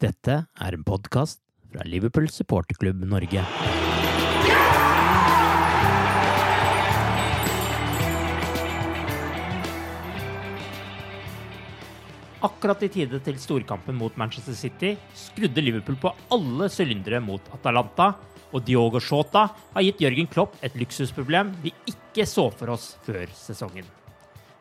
[0.00, 3.42] Dette er en podkast fra Liverpool supporterklubb Norge.
[12.40, 18.14] Akkurat i tide til storkampen mot Manchester City skrudde Liverpool på alle sylindere mot Atalanta,
[18.56, 23.28] og Diogo Shota har gitt Jørgen Klopp et luksusproblem vi ikke så for oss før
[23.36, 23.99] sesongen.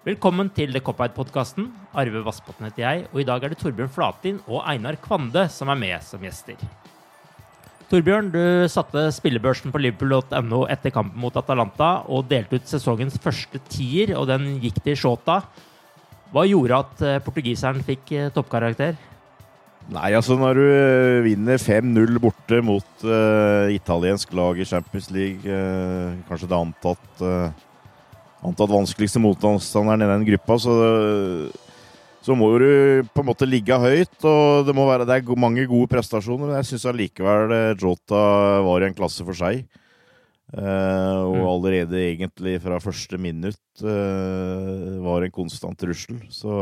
[0.09, 1.67] Velkommen til The Cop-Out-podkasten.
[1.93, 5.69] Arve Vassbotn heter jeg, og i dag er det Torbjørn Flatin og Einar Kvande som
[5.69, 6.57] er med som gjester.
[7.91, 8.39] Torbjørn, du
[8.73, 14.25] satte spillebørsen på liverpool.no etter kampen mot Atalanta og delte ut sesongens første tier, og
[14.31, 15.43] den gikk til Shota.
[16.33, 18.97] Hva gjorde at eh, portugiseren fikk eh, toppkarakter?
[19.93, 25.45] Nei, altså når du eh, vinner 5-0 borte mot uh, italiensk lag i Champions League,
[25.45, 27.67] uh, kanskje det antatt, uh,
[28.45, 30.75] antatt vanskeligste motstanderen i den gruppa, så,
[32.23, 32.69] så må du
[33.11, 34.15] på en måte ligge høyt.
[34.23, 38.23] Og det, må være, det er mange gode prestasjoner, men jeg syns allikevel Jota
[38.65, 39.65] var i en klasse for seg.
[40.49, 41.45] Uh, og mm.
[41.45, 46.23] allerede egentlig fra første minutt uh, var en konstant trussel.
[46.33, 46.55] Så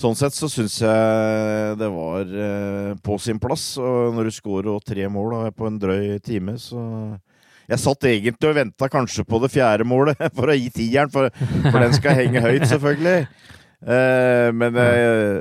[0.00, 3.74] sånn sett så syns jeg det var uh, på sin plass.
[3.76, 6.80] Og når du scorer tre mål da, på en drøy time, så
[7.70, 11.30] Jeg satt egentlig og venta kanskje på det fjerde målet for å gi tieren, for,
[11.68, 13.26] for den skal henge høyt, selvfølgelig.
[14.62, 14.76] men,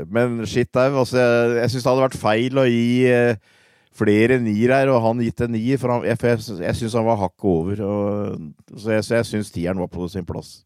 [0.09, 1.01] men shit au.
[1.03, 2.85] Altså, jeg, jeg syns det hadde vært feil å gi
[3.97, 5.79] flere nier her, og han gitt en nier.
[5.81, 7.85] For han, jeg, jeg, jeg syns han var hakket over.
[7.85, 10.61] Og, så jeg, så jeg syns tieren var på sin plass.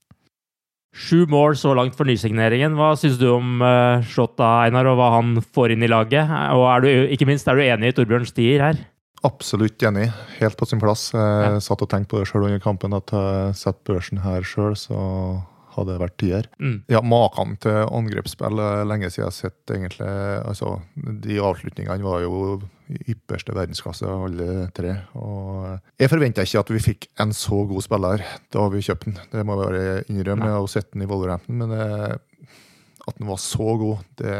[0.95, 2.77] Sju mål så langt for nysigneringen.
[2.79, 6.31] Hva syns du om uh, Shota, Einar, og hva han får inn i laget?
[6.55, 8.79] Og er du, ikke minst, er du enig i Torbjørns tier her?
[9.25, 10.11] Absolutt enig.
[10.37, 11.09] Helt på sin plass.
[11.15, 11.59] Jeg ja.
[11.63, 14.99] satt og tenkte på det sjøl under kampen, at jeg setter børsen her sjøl, så
[15.75, 16.47] hadde det vært tier.
[16.61, 16.77] Mm.
[16.91, 20.07] Ja, Maken til angrepsspill lenge siden jeg har sett, egentlig.
[20.45, 20.77] Altså,
[21.25, 22.61] de avslutningene var jo
[23.09, 24.93] ypperste verdensklasse, alle tre.
[25.17, 29.19] Og jeg forventa ikke at vi fikk en så god spiller da vi kjøpte den.
[29.33, 30.51] Det må jeg bare innrømme.
[30.51, 31.85] Jeg har sett den i Wolverhampton, men det,
[33.05, 34.35] at den var så god, det,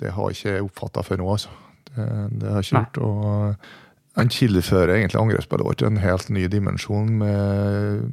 [0.00, 1.58] det har jeg ikke oppfatta før nå, altså.
[1.96, 2.08] Det,
[2.40, 2.98] det har ikke gjort.
[3.04, 8.10] og han kildefører egentlig angrepsspillet vårt en helt ny dimensjon med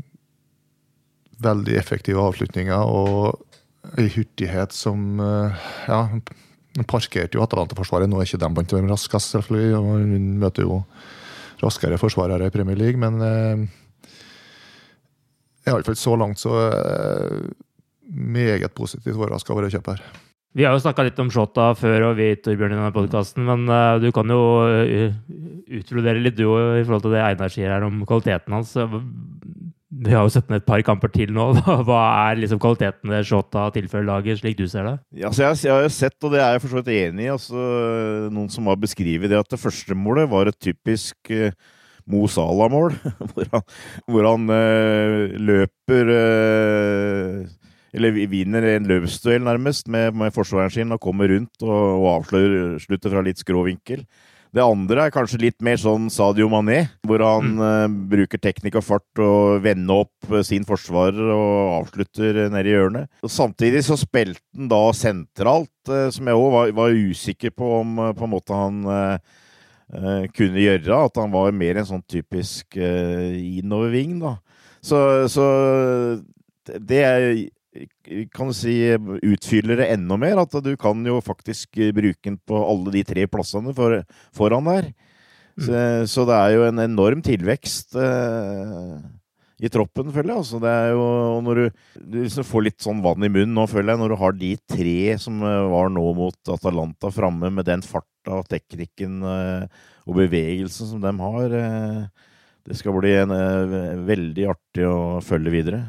[1.44, 3.42] veldig effektive avslutninger og
[3.98, 6.02] ei hurtighet som Ja,
[6.78, 8.10] Ja, parkerte jo Atalanta-forsvaret.
[8.10, 10.84] Nå er ikke de blant de raskeste, selvfølgelig, og hun møter jo
[11.64, 13.64] raskere forsvarere i Premier League, men eh,
[15.68, 17.50] iallfall så langt så eh,
[18.08, 20.27] meget positivt overraska over kjøpet her.
[20.56, 23.68] Vi har jo snakka litt om Shota før og vi, Torbjørn, i denne podkasten, men
[23.70, 25.12] uh, du kan jo uh,
[25.80, 28.72] utbrodere litt, du i forhold til det Einar sier her om kvaliteten hans.
[28.78, 31.50] Vi har jo sett ned et par kamper til nå.
[31.88, 32.00] Hva
[32.30, 34.96] er liksom kvaliteten ved Shota tilfører laget, slik du ser det?
[35.20, 37.32] Ja, jeg, jeg, har jo sett, og det er jeg for så vidt enig i,
[37.36, 37.68] altså,
[38.34, 41.52] noen som har beskrevet det, at det første målet var et typisk uh,
[42.08, 42.98] Mo Salah-mål.
[43.34, 43.70] hvor han,
[44.08, 44.50] hvor han
[45.52, 46.14] løper
[47.98, 53.14] Eller vinner en løpsduell, nærmest, med, med forsvareren sin og kommer rundt og, og avslutter
[53.14, 54.06] fra litt skrå vinkel.
[54.56, 57.64] Det andre er kanskje litt mer sånn Sadio Mané, hvor han mm.
[57.64, 62.72] uh, bruker teknikk og fart og vender opp uh, sin forsvarer og avslutter uh, nede
[62.72, 63.12] i hjørnet.
[63.26, 67.94] Og samtidig så spilte han da sentralt, som jeg òg var, var, usikker på om
[68.18, 68.82] på en måte han
[70.36, 70.98] kunne gjøre.
[70.98, 74.34] At han var mer en sånn typisk innoverving, da.
[74.84, 75.00] Så,
[75.32, 75.46] så
[76.68, 77.00] det
[78.34, 78.76] kan du si,
[79.28, 80.42] utfyller det enda mer.
[80.44, 84.02] At du kan jo faktisk bruke den på alle de tre plassene for,
[84.36, 84.90] foran der.
[85.58, 85.64] Mm.
[85.66, 85.78] Så,
[86.14, 88.98] så, det er jo en enorm tilvekst eh,
[89.58, 90.44] i troppen, føler jeg.
[90.44, 91.08] Altså, det er jo,
[91.46, 94.18] når du, du liksom får litt sånn vann i munnen nå, føler jeg, når du
[94.22, 99.20] har de tre som eh, var nå mot Atalanta framme, med den farta og teknikken
[99.26, 101.58] eh, og bevegelsen som de har.
[101.64, 102.28] Eh,
[102.68, 105.82] det skal bli en, eh, veldig artig å følge videre.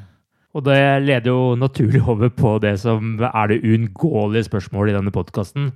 [0.58, 5.14] Og det leder jo naturlig over på det som er det uunngåelige spørsmålet i denne
[5.14, 5.70] podkasten.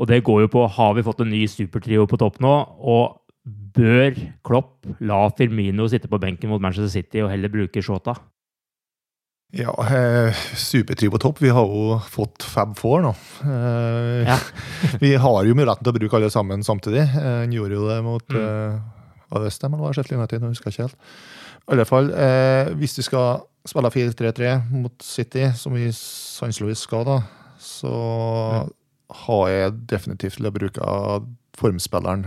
[0.00, 3.20] Og det går jo på har vi fått en ny supertrio på topp nå, og
[3.76, 4.16] bør
[4.46, 8.16] Klopp la Firmino sitte på benken mot Manchester City og heller bruke Shota?
[9.54, 11.44] Ja, eh, supertrio på topp.
[11.44, 13.12] Vi har jo fått Fab Four nå.
[13.44, 14.38] Eh, ja.
[15.04, 17.04] vi har jo muligheten til å bruke alle sammen samtidig.
[17.12, 18.40] Han eh, gjorde jo det mot mm.
[18.40, 20.40] eh, Var det Westham eller Sheffield United?
[20.40, 21.12] Jeg husker ikke helt.
[21.64, 27.06] I alle fall, eh, hvis du skal spiller 4-3-3 mot City, som vi sannsynligvis skal,
[27.08, 27.20] da,
[27.60, 28.64] så ja.
[29.24, 30.90] har jeg definitivt til å bruke
[31.56, 32.26] formspilleren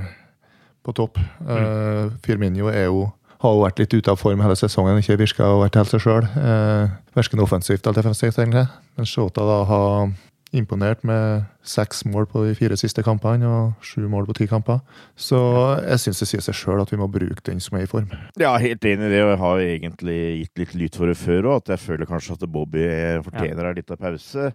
[0.88, 1.20] på topp.
[1.44, 1.54] Mm.
[1.54, 3.08] Uh, Firminio er jo
[3.44, 6.02] har jo vært litt ute av form hele sesongen, ikke virka å vært helt seg
[6.02, 6.26] sjøl.
[6.34, 8.66] Uh, verken offensivt eller defensivt, egentlig.
[8.98, 10.10] Men Shota da har
[10.56, 14.80] imponert med seks mål på de fire siste kampene og sju mål på ti kamper.
[15.20, 15.40] Så
[15.84, 18.10] jeg syns det sier seg sjøl at vi må bruke den som er i form.
[18.40, 21.52] Ja, helt enig i det, og jeg har egentlig gitt litt lyd for det før
[21.52, 22.88] òg, at jeg føler kanskje at Bobby
[23.28, 23.78] fortjener ja.
[23.80, 24.52] litt av pause.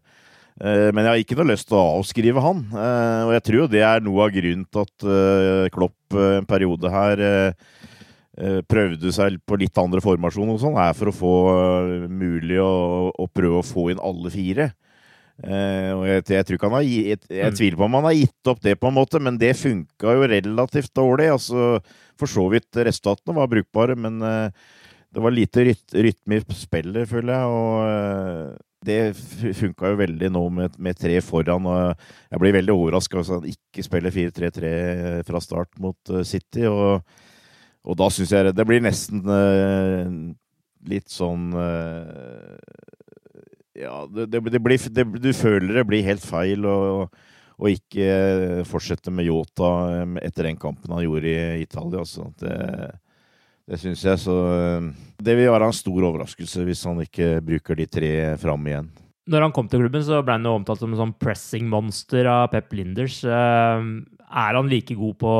[0.61, 2.67] Eh, men jeg har ikke noe lyst til å avskrive han.
[2.73, 6.93] Eh, og jeg tror det er noe av grunnen til at eh, Klopp en periode
[6.93, 7.27] her
[8.69, 11.33] prøvde seg på litt andre formasjoner og sånn, er for å få
[12.09, 14.71] mulig å, å prøve å få inn alle fire.
[15.41, 17.57] Uh, og jeg, jeg, tror ikke han har jeg, jeg mm.
[17.59, 20.29] tviler på om han har gitt opp det, på en måte, men det funka jo
[20.31, 21.31] relativt dårlig.
[21.35, 21.79] altså
[22.21, 24.53] For så vidt resultatene var brukbare, men uh,
[25.13, 27.57] det var lite ryt, rytme i spillet, føler jeg.
[27.57, 31.67] og uh, det funka jo veldig nå med, med, tre foran.
[31.71, 34.73] og Jeg blir veldig overraska hvis han ikke spiller 4-3-3
[35.29, 36.67] fra start mot City.
[36.67, 36.99] Og,
[37.87, 39.23] og da syns jeg det blir nesten
[40.91, 41.55] litt sånn
[43.83, 47.07] ja, det, det, det du føler det blir helt feil å,
[47.69, 49.69] ikke fortsette med Yota
[50.23, 52.03] etter den kampen han gjorde i Italia.
[52.03, 52.27] Altså.
[52.41, 52.57] Det,
[53.71, 54.19] det syns jeg.
[54.19, 54.35] Så
[55.23, 58.13] det vil være en stor overraskelse hvis han ikke bruker de tre
[58.43, 58.91] fram igjen.
[59.31, 62.27] Når han kom til klubben, så ble han jo omtalt som en sånn pressing monster
[62.27, 63.21] av Pep Linders.
[63.23, 63.85] Eh,
[64.33, 65.35] er han like god på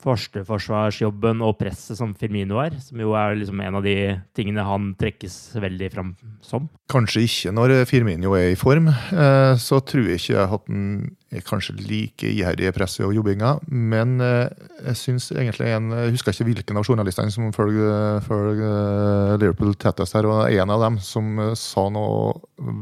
[0.00, 3.94] førsteforsvarsjobben og presset som Firmino er, som jo er liksom en av de
[4.36, 6.12] tingene han trekkes veldig fram
[6.44, 6.68] som?
[6.90, 8.88] Kanskje ikke når Firmino er i form.
[8.90, 10.86] Eh, så tror jeg ikke at han
[11.30, 13.52] er kanskje like iherdig i presset og jobbinga.
[13.70, 14.48] Men eh,
[14.88, 20.16] jeg syns egentlig en, jeg husker ikke hvilken av journalistene som følger, følger Liverpool tettest
[20.16, 22.34] her, og en av dem som sa noe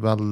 [0.05, 0.25] vel,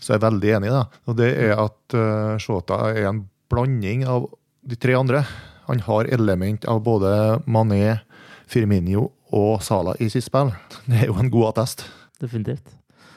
[0.00, 0.76] jeg er veldig enig i.
[0.80, 0.86] da.
[1.06, 2.00] Og det er at
[2.42, 4.30] Shota er en blanding av
[4.62, 5.24] de tre andre.
[5.72, 8.02] Han har element av både Mané,
[8.44, 10.50] Firminio og Sala i sitt spill.
[10.84, 11.86] Det er jo en god attest.
[12.20, 12.74] Definitivt.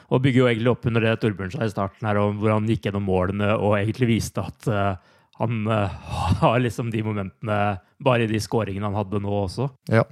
[0.08, 2.88] Og bygger jo egentlig opp under det Torbjørn sa i starten, her, hvor han gikk
[2.88, 5.92] gjennom målene og egentlig viste at uh, han uh,
[6.40, 7.58] har liksom de momentene
[8.00, 9.68] bare i de skåringene han hadde nå også.
[9.92, 10.06] Ja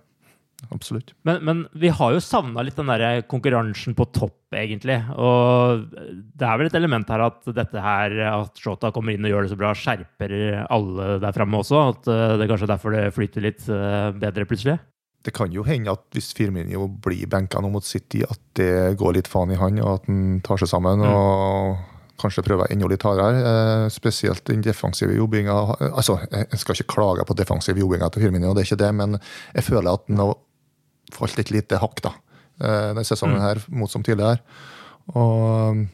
[0.74, 1.12] absolutt.
[1.26, 5.00] Men, men, vi har jo savna litt den der konkurransen på topp, egentlig.
[5.18, 9.34] Og det er vel et element her at dette her, at Shota kommer inn og
[9.34, 11.84] gjør det så bra, skjerper alle der framme også?
[11.94, 14.78] At eh, det er kanskje derfor det flyter litt eh, bedre plutselig?
[15.24, 19.16] Det kan jo hende at hvis Firminio blir benka nå mot City, at det går
[19.16, 21.00] litt faen i han, og at han tar seg sammen.
[21.00, 21.10] Mm.
[21.10, 21.90] og
[22.20, 23.42] kanskje prøve enda litt hardere.
[23.50, 25.54] Eh, spesielt den defensive jobbinga.
[25.92, 29.18] Altså, jeg skal ikke klage på defensiv jobbinga til Firmino, det er ikke det, men
[29.54, 30.34] jeg føler at han har
[31.12, 32.14] falt et lite hakk da,
[32.60, 33.44] eh, denne sesongen mm.
[33.44, 34.40] her, mot som tidligere.
[35.12, 35.84] Og um,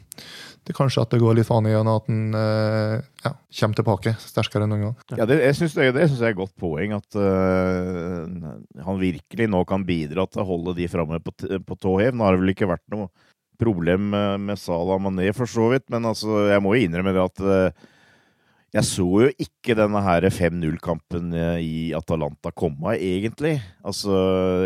[0.61, 4.13] det er kanskje at det går litt faen i at han eh, ja, kommer tilbake
[4.21, 5.17] sterkere enn noen gang.
[5.17, 6.93] Ja, det, jeg syns det, det synes jeg er et godt poeng.
[6.99, 11.95] At uh, han virkelig nå kan bidra til å holde de framme på, på tå
[12.03, 12.13] hev.
[12.13, 13.09] Nå har det vel ikke vært noe
[13.61, 15.87] problem med, med Salah Mané, for så vidt.
[15.93, 17.89] Men altså, jeg må jo innrømme det at uh,
[18.71, 23.57] jeg så jo ikke denne her 5-0-kampen eh, i Atalanta komme, egentlig.
[23.83, 24.13] Altså,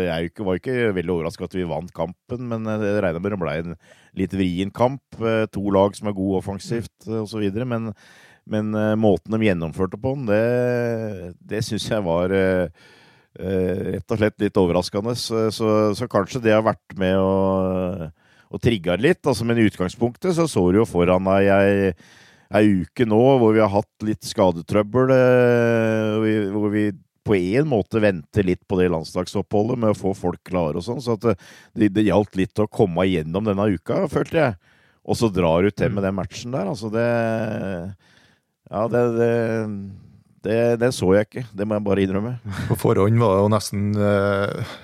[0.04, 3.54] jeg var ikke veldig overraska at vi vant kampen, men jeg regna med det ble
[3.64, 3.72] en
[4.16, 5.02] litt vrien kamp.
[5.18, 7.48] Eh, to lag som er gode offensivt osv.
[7.66, 7.88] Men,
[8.46, 12.30] men måten de gjennomførte på den, det, det syns jeg var
[13.36, 15.16] rett og slett litt overraskende.
[15.18, 18.06] Så, så, så, kanskje det har vært med å,
[18.54, 19.24] å trigge litt.
[19.26, 21.90] Altså, men i utgangspunktet så så du jo foran deg ei,
[22.54, 25.10] ei uke nå hvor vi har hatt litt skadetrøbbel.
[25.10, 26.86] hvor vi, hvor vi
[27.26, 31.02] på en måte vente litt på det landslagsoppholdet med å få folk klare og sånn.
[31.02, 31.36] Så det,
[31.74, 34.74] det, gjaldt litt å komme igjennom denne uka, følte jeg.
[35.06, 36.70] Og så drar du til med den matchen der.
[36.70, 37.06] Altså, det
[38.66, 39.32] Ja, det, det,
[40.46, 41.46] det, det så jeg ikke.
[41.54, 42.36] Det må jeg bare innrømme.
[42.70, 44.78] På forhånd var det jo nesten uh,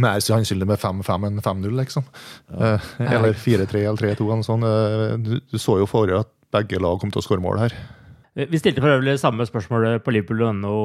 [0.00, 2.08] mer sannsynlig med 5-5 enn 5-0, liksom.
[2.52, 2.76] Ja.
[2.78, 4.64] Uh, eller 4-3 eller 3-2 eller sånn.
[4.64, 7.76] Uh, du, du, så jo forrige at begge lag kom til å skåre mål her.
[8.32, 10.76] Vi stilte for øvrig samme spørsmål på Liverpool.no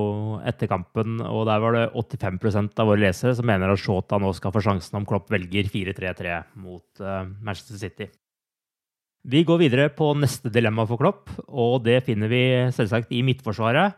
[0.49, 4.33] etter kampen, og der var det 85% av våre lesere som mener at Shota nå
[4.35, 8.09] skal få sjansen om Klopp velger 4-3-3 mot uh, Manchester City.
[9.27, 12.43] Vi går videre på neste dilemma for Klopp, og det finner vi
[12.75, 13.95] selvsagt i Midtforsvaret.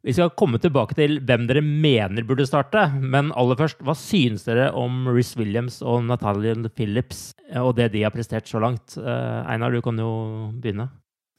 [0.00, 4.46] Vi skal komme tilbake til hvem dere mener burde starte, men aller først, hva synes
[4.46, 8.96] dere om Riz Williams og Natalian Phillips og det de har prestert så langt?
[8.96, 10.10] Uh, Einar, du kan jo
[10.56, 10.88] begynne.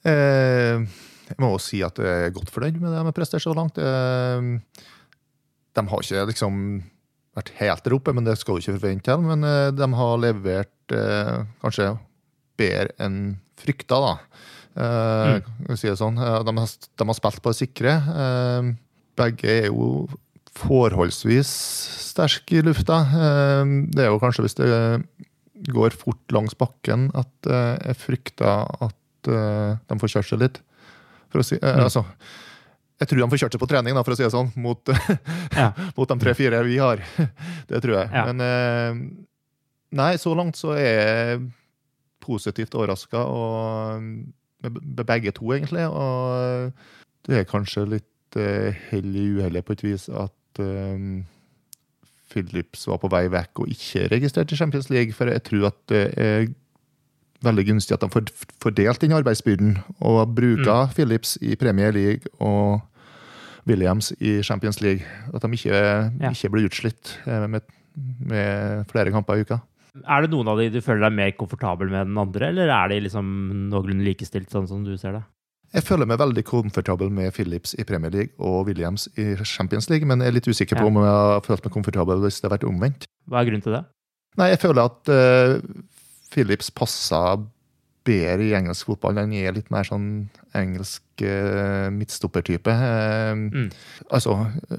[0.05, 0.85] Eh,
[1.31, 3.53] jeg må også si at jeg er godt fornøyd med det de har prestert så
[3.57, 3.81] langt.
[3.81, 4.87] Eh,
[5.71, 6.63] de har ikke liksom
[7.37, 9.17] vært helt der oppe, men det skal du ikke forvente.
[9.25, 11.93] Men eh, de har levert eh, kanskje
[12.59, 13.21] bedre enn
[13.61, 14.15] frykta, da.
[14.75, 15.75] Mm.
[15.75, 16.15] Si sånn.
[16.15, 17.95] De har, de har, spilt på det sikre.
[19.19, 20.07] Begge er jo
[20.55, 21.51] forholdsvis
[22.11, 23.01] sterke i lufta.
[23.91, 24.71] Det er jo kanskje hvis det
[25.75, 30.61] går fort langs bakken at jeg frykter at de får kjørt seg litt.
[31.39, 31.83] Si, eh, mm.
[31.85, 32.03] altså,
[32.99, 34.91] jeg tror de får kjørt seg på trening, da, for å si det sånn, mot,
[35.61, 35.71] ja.
[35.95, 37.03] mot de tre-fire vi har.
[37.71, 38.11] Det tror jeg.
[38.11, 38.25] Ja.
[38.29, 39.01] Men eh,
[40.01, 41.41] nei, så langt så er jeg
[42.21, 43.23] positivt overraska,
[44.63, 45.87] med begge to, egentlig.
[45.87, 46.71] Og
[47.27, 51.21] det er kanskje litt uh, hell i uhellet på et vis at um,
[52.31, 55.79] Philips var på vei vekk og ikke registrert i Champions League, for jeg tror at
[55.91, 56.45] det er
[57.45, 58.29] veldig gunstig at de får
[58.61, 60.93] fordelt den arbeidsbyrden og bruker mm.
[60.95, 62.81] Philips i Premier League og
[63.67, 65.05] Williams i Champions League.
[65.33, 66.31] At de ikke, ja.
[66.31, 67.61] ikke blir utslitt eh, med,
[68.19, 69.57] med, flere kamper i uka.
[70.07, 72.91] Er det noen av de du føler deg mer komfortabel med enn andre, eller er
[72.93, 73.27] de liksom
[73.71, 75.23] noenlunde likestilt, sånn som du ser det?
[75.71, 80.07] Jeg føler meg veldig komfortabel med Phillips i Premier League og Williams i Champions League,
[80.07, 80.89] men jeg er litt usikker på ja.
[80.91, 83.07] om jeg har følt meg komfortabel hvis det har vært omvendt.
[83.31, 83.85] Hva er grunnen til det?
[84.39, 85.83] Nei, jeg føler at uh,
[86.31, 87.43] Phillips passer
[88.07, 89.19] bedre i engelsk fotball.
[89.21, 90.09] Han er litt mer sånn
[90.57, 92.75] engelsk uh, midtstoppertype.
[92.75, 93.69] Uh, mm.
[94.11, 94.37] Altså,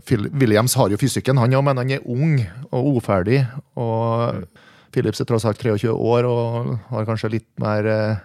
[0.08, 2.36] Phil Williams har jo fysikken, han òg, men han er ung
[2.68, 3.42] og uferdig.
[3.80, 4.68] Og mm.
[4.92, 8.20] Phillips er tross alt 23 år og har kanskje litt mer uh,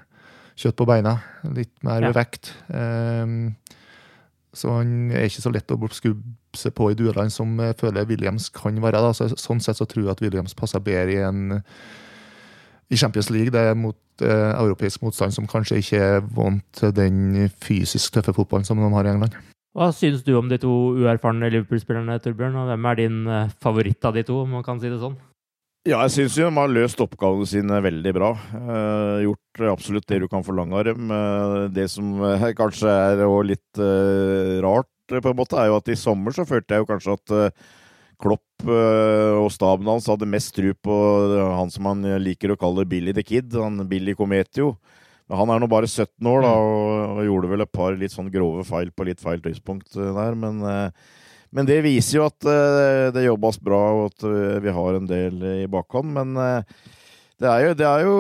[0.59, 1.17] kjøtt på beina.
[1.55, 2.11] Litt mer ja.
[2.15, 2.51] vekt.
[2.67, 3.55] Um,
[4.57, 8.49] så han er ikke så lett å skubbe på i duellene som jeg føler Williams
[8.53, 9.03] kan være.
[9.05, 9.13] Da.
[9.13, 11.61] Så, sånn sett så tror jeg at Williams passer bedre i en
[12.89, 13.51] i Champions League.
[13.53, 18.35] Det er mot eh, europeisk motstand som kanskje ikke er vant til den fysisk tøffe
[18.37, 19.37] fotballen som de har i England.
[19.77, 22.55] Hva synes du om de to uerfarne Liverpool-spillerne, Torbjørn?
[22.57, 25.19] Og hvem er din eh, favoritt av de to, om man kan si det sånn?
[25.87, 28.33] Ja, jeg syns de har løst oppgavene sine veldig bra.
[28.59, 31.11] Eh, gjort absolutt det du kan forlange av dem.
[31.15, 35.87] Eh, det som eh, kanskje er litt eh, rart, på en måte, er jo at
[35.87, 37.35] i sommer så følte jeg jo kanskje at
[38.19, 40.97] Klopp eh, og staben hans hadde mest tru på
[41.55, 44.73] han som han liker å kalle Billy the Kid, han Billy Cometio.
[45.27, 46.73] Han er nå bare 17 år da, mm.
[46.73, 50.13] og, og, gjorde vel et par litt sånn grove feil på litt feil tidspunkt eh,
[50.15, 50.37] der.
[50.39, 51.15] Men, eh,
[51.55, 52.47] men det viser jo at
[53.15, 54.27] det jobbes bra, og at
[54.63, 56.11] vi har en del i bakhånd.
[56.17, 56.33] Men
[57.39, 58.15] det er jo, det er jo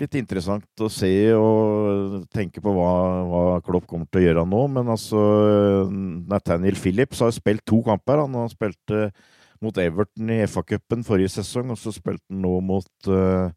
[0.00, 2.90] litt interessant å se og tenke på hva,
[3.28, 4.62] hva, Klopp kommer til å gjøre nå.
[4.78, 5.20] Men altså
[5.90, 8.24] Nathaniel Phillips har spilt to kamper.
[8.24, 8.96] Han har spilt
[9.62, 13.48] mot Everton i FA-cupen forrige sesong, og så spilte han nå mot, uh,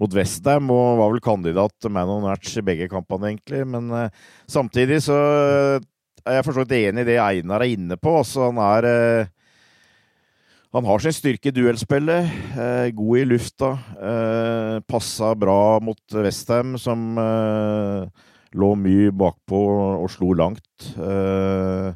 [0.00, 3.64] mot Westham og var vel kandidat man on match i begge kampene, egentlig.
[3.68, 5.18] Men uh, samtidig så
[6.26, 8.16] er for så vidt enig i det Einar er inne på.
[8.22, 8.88] Altså, han er
[10.74, 12.32] han har sin styrke i duellspillet.
[12.60, 13.70] Eh, god i lufta.
[13.96, 19.62] Eh, passa bra mot Westham, som eh, lå mye bakpå
[20.02, 20.90] og slo langt.
[20.92, 21.88] Eh,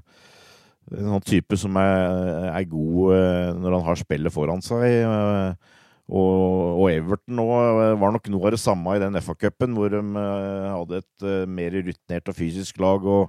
[0.92, 4.88] en sånn type som er, er god eh, når han har spillet foran seg.
[5.04, 5.78] Eh,
[6.12, 6.40] og,
[6.80, 11.02] og, Everton eh, var nok noe av det samme i den FA-cupen, hvor de hadde
[11.04, 13.04] et mer rutinert og fysisk lag.
[13.04, 13.28] og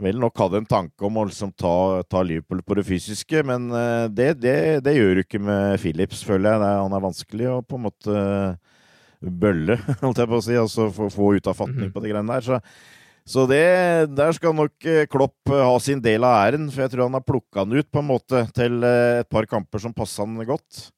[0.00, 3.68] vel nok hadde en tanke om å liksom ta, ta, Liverpool på det fysiske, men
[4.14, 4.54] det, det,
[4.86, 6.62] det gjør du ikke med Philips, føler jeg.
[6.80, 8.22] han er vanskelig å på en måte
[9.22, 10.56] bølle, holdt jeg på å si.
[10.58, 11.92] Altså få, få ut av fatning Mhm.
[11.94, 12.46] på de greiene der.
[12.46, 12.58] Så,
[13.34, 13.62] så det,
[14.16, 17.18] der skal nok eh, Klopp eh, ha sin del av æren, for jeg tror han
[17.20, 20.40] har plukka han ut på en måte til eh, et par kamper som passa han
[20.48, 20.88] godt.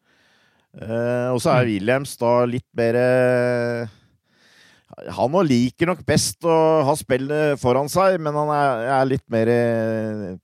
[0.81, 3.93] Eh, og så er Williams da litt mer eh,
[5.17, 9.51] Han liker nok best å ha spillet foran seg, men han er, er litt mer
[9.51, 10.37] eh,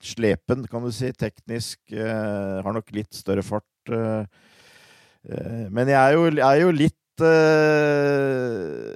[0.00, 1.10] slepen, kan du si.
[1.12, 1.80] Teknisk.
[1.92, 3.66] Eh, har nok litt større fart.
[3.92, 4.24] Eh,
[5.28, 8.94] eh, men jeg er jo, er jo litt eh,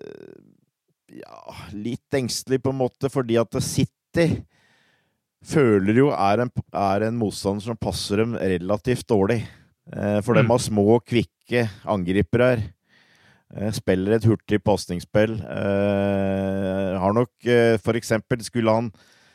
[1.21, 4.29] Ja, litt engstelig på en måte, fordi at City
[5.43, 9.43] føler jo er en, er en motstander som passer dem relativt dårlig.
[9.93, 10.53] Eh, for dem Mm.
[10.55, 12.63] har små, kvikke angripere her.
[13.57, 15.39] Eh, Spiller et hurtig pasningsspill.
[15.41, 18.93] Eh, har nok eh, for eksempel Skulle han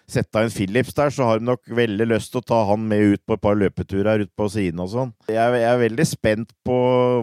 [0.08, 3.14] sette inn Phillips der, så har de nok veldig lyst til å ta han med
[3.14, 5.12] ut på et par løpeturer ute på siden og sånn.
[5.28, 6.78] Jeg, jeg er veldig spent på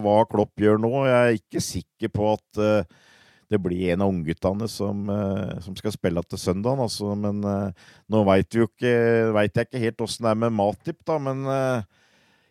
[0.05, 0.91] hva Klopp gjør nå.
[1.09, 3.01] Jeg er ikke sikker på at eh,
[3.49, 7.15] det blir en av ungguttene som, eh, som skal spille til søndagen, altså.
[7.17, 11.17] Men eh, nå veit jeg ikke helt åssen det er med Matip, da.
[11.17, 11.41] Men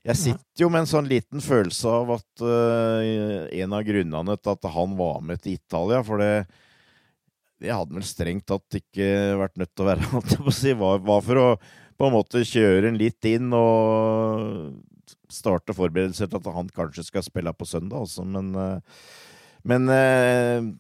[0.04, 4.52] jeg sitter jo med en sånn liten følelse av at uh, en av grunnene til
[4.52, 6.34] at han var med til Italia, for det
[7.64, 9.06] det hadde vel strengt tatt ikke
[9.40, 10.22] vært nødt til å være,
[10.66, 11.48] det var, var for å
[11.94, 14.74] på en måte kjøre den litt inn og
[15.30, 18.80] starte forberedelser til at han kanskje skal spille på søndag, også, Men, uh,
[19.64, 20.74] men uh,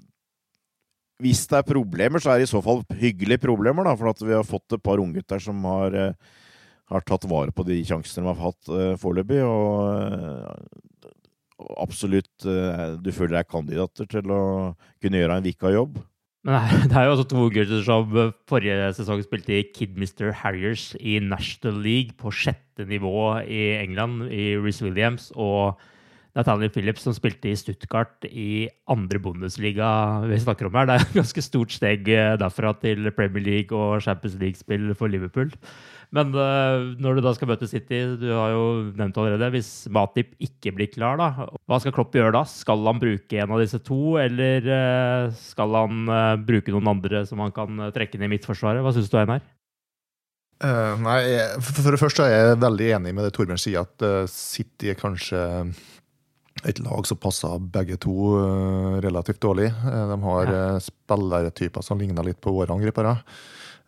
[1.22, 4.22] hvis det er problemer, så er det i så fall hyggelige problemer, da, for at
[4.24, 6.32] vi har fått et par unggutter som har, eh,
[6.92, 12.96] har tatt vare på de sjansene de har hatt uh, foreløpig, og, uh, absolutt uh,
[13.00, 14.42] du føler deg kandidater til å
[15.02, 16.00] kunne gjøre en vika jobb.
[16.44, 16.60] Men
[16.90, 18.10] det er- jo også to gutter som
[18.50, 24.52] forrige sesong spilte i Kidmister Harriers i National League på sjette nivå i England, i
[24.60, 25.80] Reece Williams, og
[26.34, 29.88] Nathaniel Phillips som spilte i Stuttgart i andre Bundesliga
[30.26, 30.88] vi snakker om her.
[30.88, 35.12] Det er et ganske stort steg eh, derfra til Premier League og Champions League-spill for
[35.12, 35.52] Liverpool.
[36.14, 38.66] Men eh, når du da skal møte City, du har jo
[38.98, 42.42] nevnt allerede, hvis Matip ikke blir klar, da, hva skal Klopp gjøre da?
[42.50, 46.14] Skal han bruke en av disse to, eller eh, skal han
[46.46, 48.82] bruke noen andre som han kan trekke ned i midtforsvaret?
[48.82, 49.44] Hva syns du, Einar?
[50.64, 51.18] Uh, nei,
[51.58, 54.92] for for det første er jeg veldig enig med det Torbjørn sier, at uh, City
[54.92, 55.40] er kanskje
[56.64, 59.68] et lag som passer begge to eh, relativt dårlig.
[59.70, 60.62] Eh, de har ja.
[60.82, 63.18] spillertyper som ligner litt på våre angripere.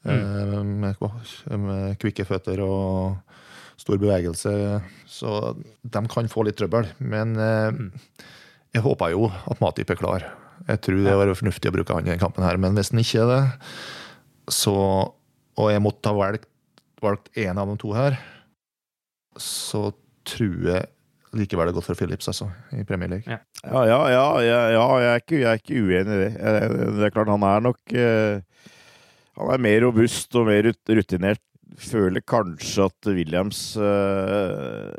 [0.07, 0.85] Mm.
[0.85, 1.01] med,
[1.59, 3.17] med kvikke føtter og
[3.81, 4.53] stor bevegelse.
[5.11, 5.33] Så
[5.83, 6.89] de kan få litt trøbbel.
[6.99, 7.81] Men eh,
[8.77, 10.27] jeg håper jo at Matip er klar.
[10.67, 13.03] Jeg tror det var fornuftig å bruke han i denne kampen, her, men hvis han
[13.03, 13.43] ikke er det,
[14.53, 14.73] så
[15.57, 16.51] Og jeg måtte ha valgt,
[17.01, 18.19] valgt en av de to her,
[19.41, 19.87] så
[20.29, 20.85] tror jeg
[21.35, 23.27] likevel det godt for Phillips, altså, i Premier League.
[23.27, 23.41] Ja.
[23.67, 23.99] Ja, ja,
[24.47, 26.31] ja, ja, jeg, er ikke, jeg er ikke uenig i det.
[27.01, 28.41] Det er klart, han er nok eh,
[29.37, 31.43] Han er mer robust og mer rutinert.
[31.77, 34.95] Føler kanskje at Williams eh,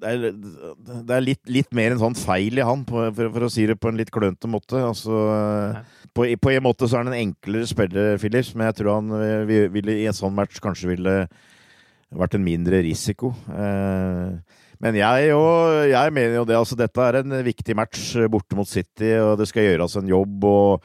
[0.00, 3.46] Det er, det er litt, litt mer en sånn feil i han, på, for, for
[3.48, 4.78] å si det på en litt klønete måte.
[4.86, 5.18] Altså,
[6.14, 9.10] på, på en måte så er han en enklere spiller, Phillips, men jeg tror han
[9.18, 11.16] eh, vi- ville, i en sånn match kanskje ville
[12.16, 13.32] vært en mindre risiko.
[13.50, 14.38] Eh,
[14.82, 15.40] men jeg, jo,
[15.88, 16.56] jeg mener jo det.
[16.58, 20.44] altså Dette er en viktig match borte mot City, og det skal gjøres en jobb.
[20.44, 20.84] og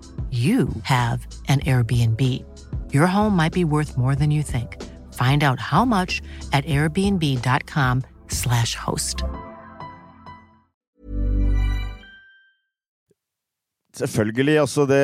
[0.31, 2.21] you have an Airbnb.
[2.93, 4.77] Your home might be worth more than you think.
[5.13, 6.21] Find out how much
[6.53, 9.23] at airbnb.com/slash host.
[13.95, 14.55] Selvfølgelig.
[14.61, 15.01] Altså det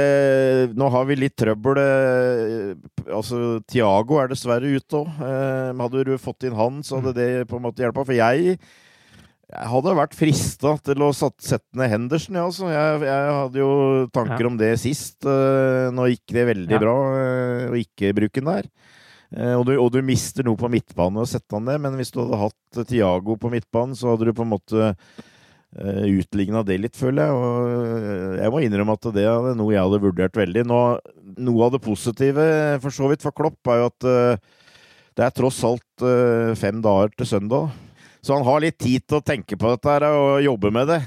[0.79, 1.77] Nå har vi litt trøbbel.
[1.77, 2.75] eh,
[3.07, 5.07] Altså, Tiago er dessverre ute òg.
[5.23, 8.03] Eh, hadde du fått inn han, så hadde det på en måte hjelpa.
[8.05, 8.57] For jeg,
[9.47, 12.67] jeg hadde vært frista til å sette ned Henderson, ja, altså.
[12.73, 13.69] Jeg, jeg hadde jo
[14.11, 14.49] tanker Ja.
[14.51, 15.23] om det sist.
[15.23, 16.81] Eh, nå gikk det veldig Ja.
[16.83, 18.67] bra eh, å ikke bruke den der.
[19.35, 22.11] Eh, og, du, og du mister noe på midtbanen å sette han ned, men hvis
[22.11, 24.93] du hadde hatt Tiago på midtbanen, så hadde du på en måte
[25.77, 27.33] utligna det litt, føler jeg.
[27.37, 30.63] Og eh, jeg må innrømme at det er noe jeg hadde vurdert veldig.
[30.67, 30.79] Nå,
[31.43, 32.45] noe av det positive
[32.83, 34.39] for så vidt for Klopp er jo at eh,
[35.17, 37.71] det er tross alt eh, fem dager til søndag.
[38.27, 40.99] Så han har litt tid til å tenke på dette her og jobbe med det.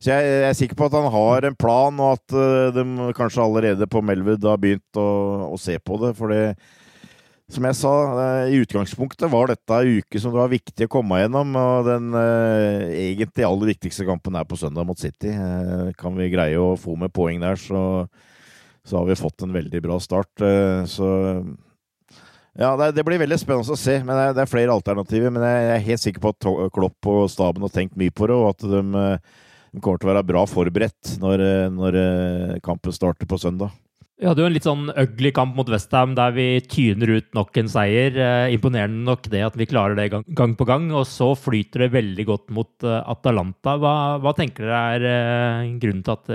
[0.00, 3.10] Så jeg, jeg er sikker på at han har en plan, og at uh, de
[3.14, 5.10] kanskje allerede på Melwood har begynt å,
[5.52, 6.14] å se på det.
[6.16, 6.54] For det,
[7.52, 10.92] som jeg sa, uh, i utgangspunktet var dette en uke som det var viktig å
[10.96, 11.52] komme gjennom.
[11.60, 15.36] Og den uh, egentlig aller viktigste kampen er på søndag mot City.
[16.00, 18.06] Kan vi greie å få med poeng der, så,
[18.80, 20.48] så har vi fått en veldig bra start.
[20.88, 21.12] Så
[22.58, 23.98] ja, det, blir veldig spennende å se.
[24.04, 25.32] men Det er, er flere alternativer.
[25.32, 28.36] Men jeg er helt sikker på at Klopp og staben har tenkt mye på det,
[28.36, 32.60] og at de, eh, de kommer til å være bra forberedt når, eh, når eh,
[32.64, 33.72] kampen starter på søndag.
[34.20, 37.56] Vi hadde jo en litt sånn ugly kamp mot Westham der vi tyner ut nok
[37.58, 38.14] en seier.
[38.54, 40.84] Imponerende nok det at vi klarer det gang, gang på gang.
[40.94, 43.74] Og så flyter det veldig godt mot Atalanta.
[43.82, 46.30] Hva, hva tenker dere er grunnen til at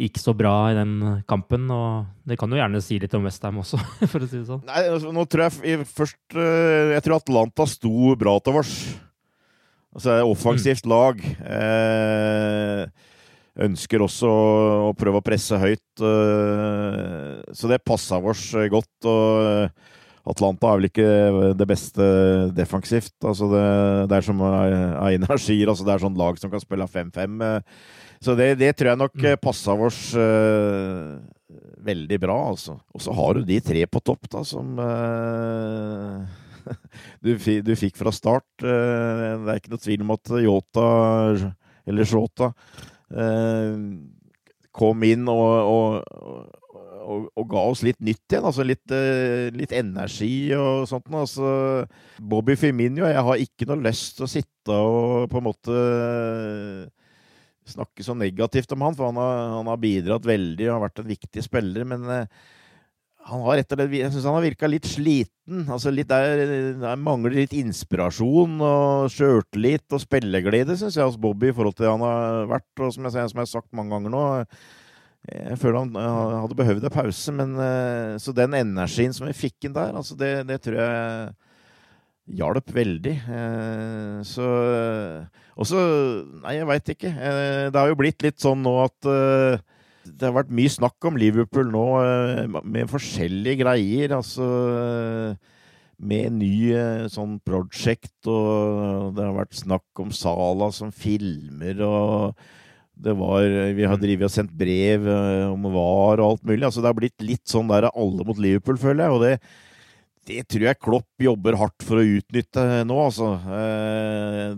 [0.00, 1.66] gikk så bra i den kampen?
[1.72, 3.80] Og det kan jo gjerne si litt om Westham også,
[4.12, 4.62] for å si det sånn.
[4.68, 8.76] Nei, altså, nå tror jeg først eh, Jeg tror Atlanta sto bra til oss.
[9.96, 11.20] Altså, offensivt lag.
[11.24, 12.86] Eh,
[13.66, 15.84] ønsker også å, prøve å presse høyt.
[16.04, 19.08] eh, så det passa oss godt.
[19.08, 19.92] Og eh,
[20.26, 21.10] Atlanta er vel ikke
[21.56, 22.06] det beste
[22.56, 23.14] defensivt.
[23.22, 23.66] Altså det,
[24.10, 27.38] det er som Einar sier, altså det er sånn lag som kan spille 5-5.
[27.46, 27.78] eh,
[28.22, 29.28] så det, det tror jeg nok mm.
[29.42, 31.18] passa oss uh,
[31.86, 32.78] veldig bra, altså.
[32.94, 36.26] Og så har du de tre på topp, da, som uh,
[37.24, 38.48] du, du fikk fra start.
[38.64, 40.90] Uh, det er ikke noe tvil om at Yota,
[41.86, 42.50] eller Shota,
[43.14, 43.74] eh,
[44.76, 46.48] kom inn og, og,
[47.06, 48.48] og, og ga oss litt nytt igjen.
[48.48, 51.08] Altså litt, eh, litt energi og sånt.
[51.14, 51.86] Altså,
[52.18, 55.80] Bobby Firmino, jeg har ikke noe lyst til å sitte og på en måte
[57.70, 61.02] snakke så negativt om han, for han har, han har bidratt veldig og har vært
[61.02, 61.86] en viktig spiller.
[61.88, 62.46] Men eh,
[63.26, 65.64] han har rett og slett, jeg syns han har virka litt sliten.
[65.66, 66.44] Altså litt der,
[66.78, 71.88] der mangler litt inspirasjon og sjøltillit og spilleglede, syns jeg, hos Bobby i forhold til
[71.88, 72.70] det han har vært.
[72.78, 74.26] Og som jeg, som jeg har sagt mange ganger nå,
[75.26, 75.96] jeg føler han
[76.44, 77.34] hadde behøvd en pause.
[77.34, 81.34] Men, eh, så den energien som vi fikk inn der, altså det, det tror jeg
[82.26, 83.14] hjalp veldig.
[83.38, 84.46] Eh, så
[85.56, 85.80] Og så
[86.42, 87.12] Nei, jeg veit ikke.
[87.12, 89.58] Eh, det har jo blitt litt sånn nå at eh,
[90.06, 94.16] det har vært mye snakk om Liverpool nå, eh, med forskjellige greier.
[94.18, 94.46] Altså
[95.96, 102.36] med ny eh, sånn project, og det har vært snakk om Sala som filmer, og
[102.96, 103.44] det var
[103.76, 106.64] Vi har drevet og sendt brev eh, om VAR og alt mulig.
[106.64, 109.16] Altså det har blitt litt sånn der alle mot Liverpool, føler jeg.
[109.16, 109.34] og det
[110.26, 113.30] det tror jeg Klopp jobber hardt for å utnytte nå, altså.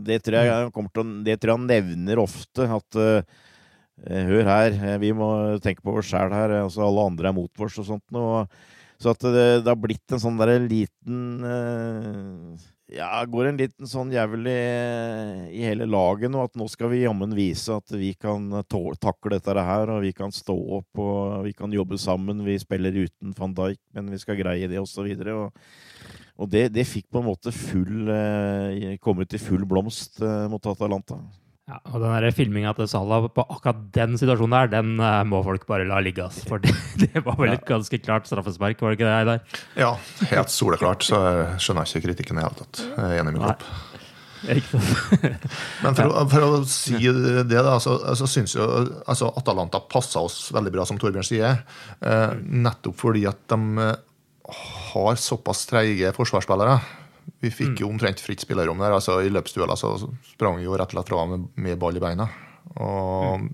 [0.04, 2.66] Det tror jeg, kommer til, det tror jeg han nevner ofte.
[2.78, 2.98] At
[4.06, 5.28] Eh, hør her, eh, vi må
[5.62, 6.54] tenke på oss sjæl her.
[6.62, 8.44] Altså, alle andre er mot oss og sånt noe.
[8.98, 13.88] Så at det, det, har blitt en sånn der liten eh, Ja, går en liten
[13.88, 14.60] sånn jævel i,
[15.60, 16.46] hele laget nå.
[16.48, 20.32] At nå skal vi jammen vise at vi kan takle dette her, og vi kan
[20.32, 22.40] stå opp og vi kan jobbe sammen.
[22.46, 24.80] Vi spiller uten van Dijk, men vi skal greie det.
[24.80, 24.88] Og,
[25.36, 25.52] og,
[26.38, 28.08] og det, det fikk på en måte full
[29.04, 31.20] kommet i full blomst mot Atalanta.
[31.68, 35.66] Ja, og den filminga til Salah på akkurat den situasjonen der, den uh, må folk
[35.68, 36.24] bare la ligge.
[36.24, 39.60] Ass, For det, det, var vel et ganske klart straffespark, var det ikke det Eidar?
[39.76, 39.92] Ja,
[40.32, 41.04] helt soleklart.
[41.04, 42.82] Så jeg skjønner ikke kritikken i det hele tatt.
[42.88, 43.68] Jeg er enig med Klopp.
[45.82, 48.66] Men for, for, å, si det, da, så, så syns jo
[49.08, 51.64] altså Atalanta passa oss veldig bra, som Torbjørn sier.
[51.98, 53.90] Eh, nettopp fordi at de
[54.48, 56.78] har såpass treige forsvarsspillere.
[57.42, 57.80] Vi fikk mm.
[57.82, 58.96] jo omtrent fritt spillerom der.
[58.96, 59.94] altså I løpsdueller så
[60.32, 62.28] sprang vi jo rett og slett fra med, med ball i beina.
[62.76, 63.48] Og mm.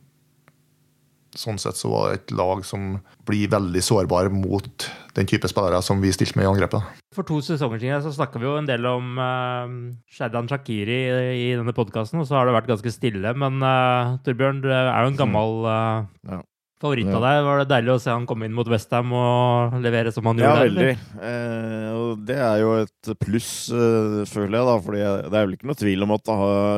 [1.35, 2.93] Sånn sett så var det et lag som
[3.27, 4.85] blir veldig sårbar mot
[5.17, 7.01] den type spillere som vi stilte med i angrepet.
[7.11, 9.67] For to sesonger siden så snakka vi jo en del om uh,
[10.07, 11.01] Shadan Shakiri
[11.35, 13.35] i, denne podkasten, og så har det vært ganske stille.
[13.35, 16.07] Men uh, Torbjørn, du er jo en gammel uh,
[16.37, 16.39] ja
[16.85, 17.41] favoritt av deg.
[17.49, 20.55] Var det deilig å se han komme inn mot Westham og levere som han gjorde?
[20.55, 20.93] Ja, veldig.
[21.31, 24.79] Eh, og det er jo et pluss, eh, føler jeg, da.
[24.85, 26.35] For det er vel ikke noe tvil om at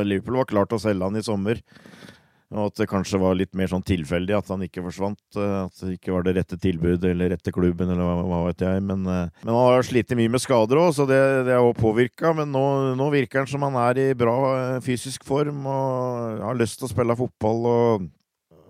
[0.06, 1.60] Liverpool var klart å selge han i sommer.
[2.54, 5.18] Og at det kanskje var litt mer sånn tilfeldig at han ikke forsvant.
[5.34, 8.62] Eh, at det ikke var det rette tilbudet eller rette klubben, eller hva, hva vet
[8.62, 8.84] jeg.
[8.86, 11.74] Men, eh, men, han har slitt mye med skader òg, så det, det har òg
[11.80, 12.30] påvirka.
[12.38, 12.66] Men nå,
[12.98, 16.88] nå, virker han som han er i bra eh, fysisk form og har lyst til
[16.88, 17.66] å spille fotball.
[17.72, 18.06] og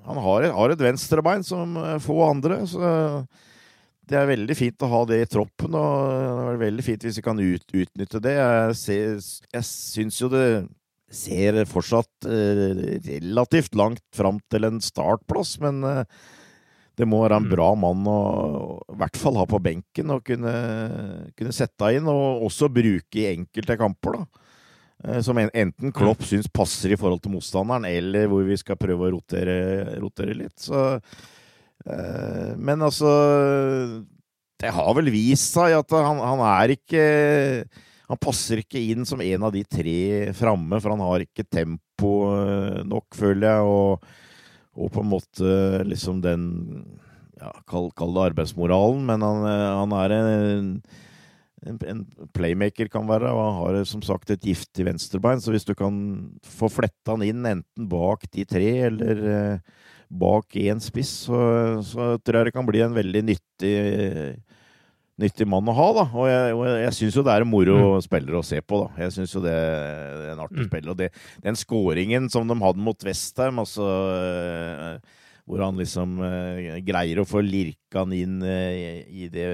[0.07, 2.63] han har, har et venstrebein som eh, få andre.
[2.71, 2.91] så
[4.07, 6.11] det er veldig fint å ha det i troppen, og
[6.47, 8.37] det er veldig fint hvis vi kan ut, utnytte det.
[8.39, 9.17] Jeg, ser,
[9.51, 10.47] jeg syns jo det
[11.11, 12.63] ser fortsatt eh,
[13.07, 16.05] relativt langt fram til en startplass, men eh,
[16.97, 17.53] det må være en mm.
[17.53, 18.21] bra mann å
[18.95, 20.55] i hvert fall ha på benken og kunne,
[21.37, 24.21] kunne sette inn, og også bruke i enkelte kamper.
[24.23, 24.46] da.
[25.07, 26.27] Eh, som enten Klopp mm.
[26.27, 29.57] syns passer i forhold til motstanderen, eller hvor vi skal prøve å rotere,
[30.03, 30.57] rotere litt.
[30.59, 30.83] Så,
[31.87, 33.11] eh, men altså
[34.57, 37.03] Det har vel vist seg at han, han, er ikke
[38.09, 42.13] Han passer ikke inn som en av de tre framme, for han har ikke tempo
[42.35, 44.07] eh, nok, føler jeg, og,
[44.77, 46.47] og på en måte liksom den
[47.37, 50.71] ja, Kall, kall det arbeidsmoralen, men han, han er en
[51.69, 52.03] en, en,
[52.37, 55.43] playmaker kan være, og han har som sagt et giftig venstrebein.
[55.43, 55.97] Så hvis du kan
[56.47, 61.41] få fletta han inn enten bak de tre eller eh, bak én spiss, så,
[61.87, 63.75] så, tror jeg det kan bli en veldig nyttig,
[65.23, 65.89] nyttig mann å ha.
[66.01, 66.07] da.
[66.15, 68.07] Og jeg, og jeg syns jo det er en moro mm.
[68.07, 68.81] spiller å se på.
[68.85, 69.05] da.
[69.05, 70.71] Jeg syns jo det, er en artig mm.
[70.71, 70.95] spiller.
[70.95, 71.13] Og det,
[71.45, 77.29] den skåringen som de hadde mot Westham, altså eh, hvor han liksom uh, greier å
[77.29, 79.47] få lirka han inn uh, i det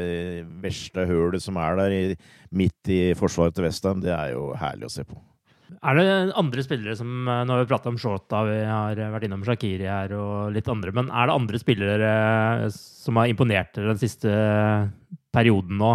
[0.62, 2.16] verste hølet som er der, i,
[2.56, 4.00] midt i forsvaret til Westham.
[4.04, 5.20] Det er jo herlig å se på.
[5.82, 6.06] Er det
[6.38, 9.86] andre spillere som eh, Nå har vi prata om Shota, vi har vært innom Shakiri
[9.88, 10.92] her og litt andre.
[10.94, 12.10] Men er det andre spillere
[12.76, 14.34] som har imponert dere den siste
[15.32, 15.94] perioden nå,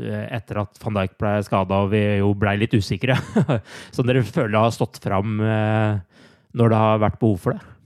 [0.00, 3.18] etter at van Dijk ble skada og vi jo blei litt usikre,
[3.94, 7.79] som dere føler har stått fram når det har vært behov for det?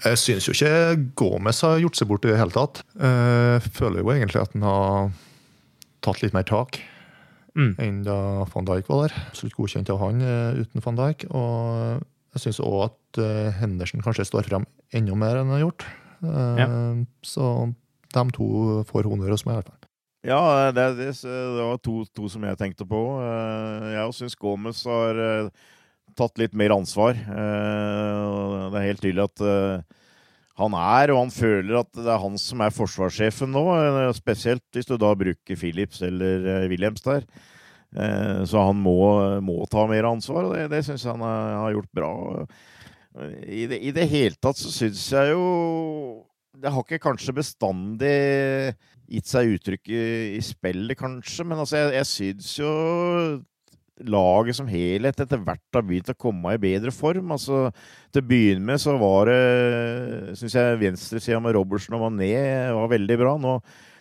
[0.00, 2.80] Jeg syns jo ikke Gomez har gjort seg bort i det hele tatt.
[2.96, 5.10] Jeg føler jo egentlig at han har
[6.04, 6.80] tatt litt mer tak
[7.56, 7.74] mm.
[7.82, 9.16] enn da van Dijk var der.
[9.30, 11.26] Absolutt godkjent av han eh, uten van Dijk.
[11.30, 12.04] Og
[12.36, 15.86] jeg syns òg at eh, Henderson kanskje står frem enda mer enn han har gjort.
[16.22, 16.66] Ja.
[16.66, 17.50] Eh, så
[18.10, 18.48] de to
[18.88, 19.76] får honnør hos meg, i hvert fall.
[20.26, 20.40] Ja,
[20.76, 22.98] det, det, det var to, to, som jeg tenkte på.
[23.88, 25.20] Jeg syns Gomez har
[26.18, 27.14] tatt litt mer ansvar.
[27.14, 29.42] Det er helt tydelig at
[30.60, 33.64] han er, og han føler at det er han som er forsvarssjefen nå.
[34.16, 37.24] Spesielt hvis du da bruker Philips eller Williams der.
[37.96, 38.98] Eh, så han må,
[39.42, 42.12] må ta mer ansvar, og det, det syns jeg han har gjort bra.
[43.42, 45.46] I det, i det hele tatt så syns jeg jo
[46.54, 48.12] Det har ikke kanskje bestandig
[49.10, 50.02] gitt seg uttrykk i,
[50.36, 52.70] i spillet, kanskje, men altså, jeg, jeg syns jo
[54.08, 57.32] laget som helhet etter hvert har begynt å komme i bedre form.
[57.36, 57.68] Altså,
[58.12, 62.34] til å begynne med så var det syns jeg venstresida med Robertsen og Mané
[62.76, 63.36] var veldig bra.
[63.40, 63.56] Nå,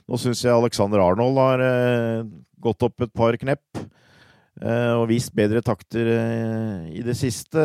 [0.09, 2.27] nå syns jeg Alexander Arnold har eh,
[2.63, 3.87] gått opp et par knepp.
[4.59, 7.63] Eh, og vist bedre takter eh, i det siste.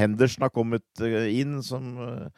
[0.00, 2.30] Henderson har kommet eh, inn som uh,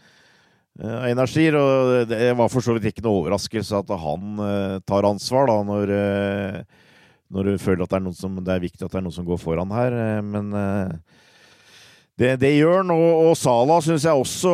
[1.06, 4.40] energier, og det var for så vidt ikke noe overraskelse at han
[4.82, 5.92] tar ansvar da, når,
[7.32, 9.28] når du føler at det er, som, det er, viktig at det er noen som
[9.28, 9.96] går foran her.
[10.22, 10.50] men
[12.14, 14.52] det, det, gjør han, og, og Sala syns jeg også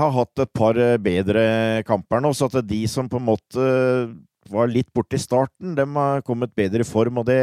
[0.00, 1.42] har hatt et par bedre
[1.84, 2.30] kamper nå.
[2.32, 3.66] Så at de som på en måte
[4.52, 7.20] var litt borte i starten, de har kommet bedre i form.
[7.22, 7.38] Og det,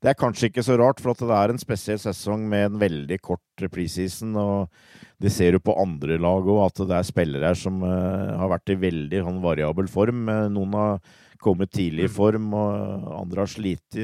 [0.00, 2.80] det, er kanskje ikke så rart, for at det er en spesiell sesong med en
[2.80, 4.34] veldig kort preseason.
[4.40, 8.52] Og det ser du på andre lag òg, at det er spillere her som har
[8.52, 10.28] vært i veldig sånn, variabel form.
[10.32, 14.00] Eh, noen har kommet tidlig i form, og andre har slitt.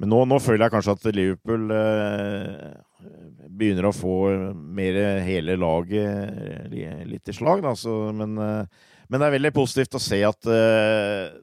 [0.00, 2.70] Men nå, nå, føler jeg kanskje at Liverpool eh,
[3.52, 4.16] begynner å få
[4.56, 7.60] mer hele laget litt i slag.
[7.64, 7.76] Da.
[7.78, 8.80] Så, men eh,
[9.12, 11.34] men det er veldig positivt å se at eh,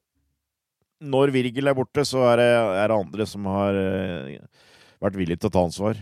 [1.05, 2.47] når Virgil er borte, så er det,
[2.81, 4.63] er det andre som har uh,
[5.05, 5.99] vært villige til å ta ansvar.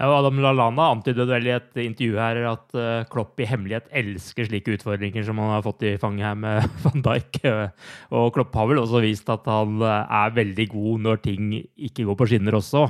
[0.00, 4.78] Adam Lallana antydet vel i et intervju her at uh, Klopp i hemmelighet elsker slike
[4.78, 7.42] utfordringer som han har fått i fanget her med van Dijk.
[8.16, 12.18] Og Klopp har vel også vist at han er veldig god når ting ikke går
[12.18, 12.86] på skinner også.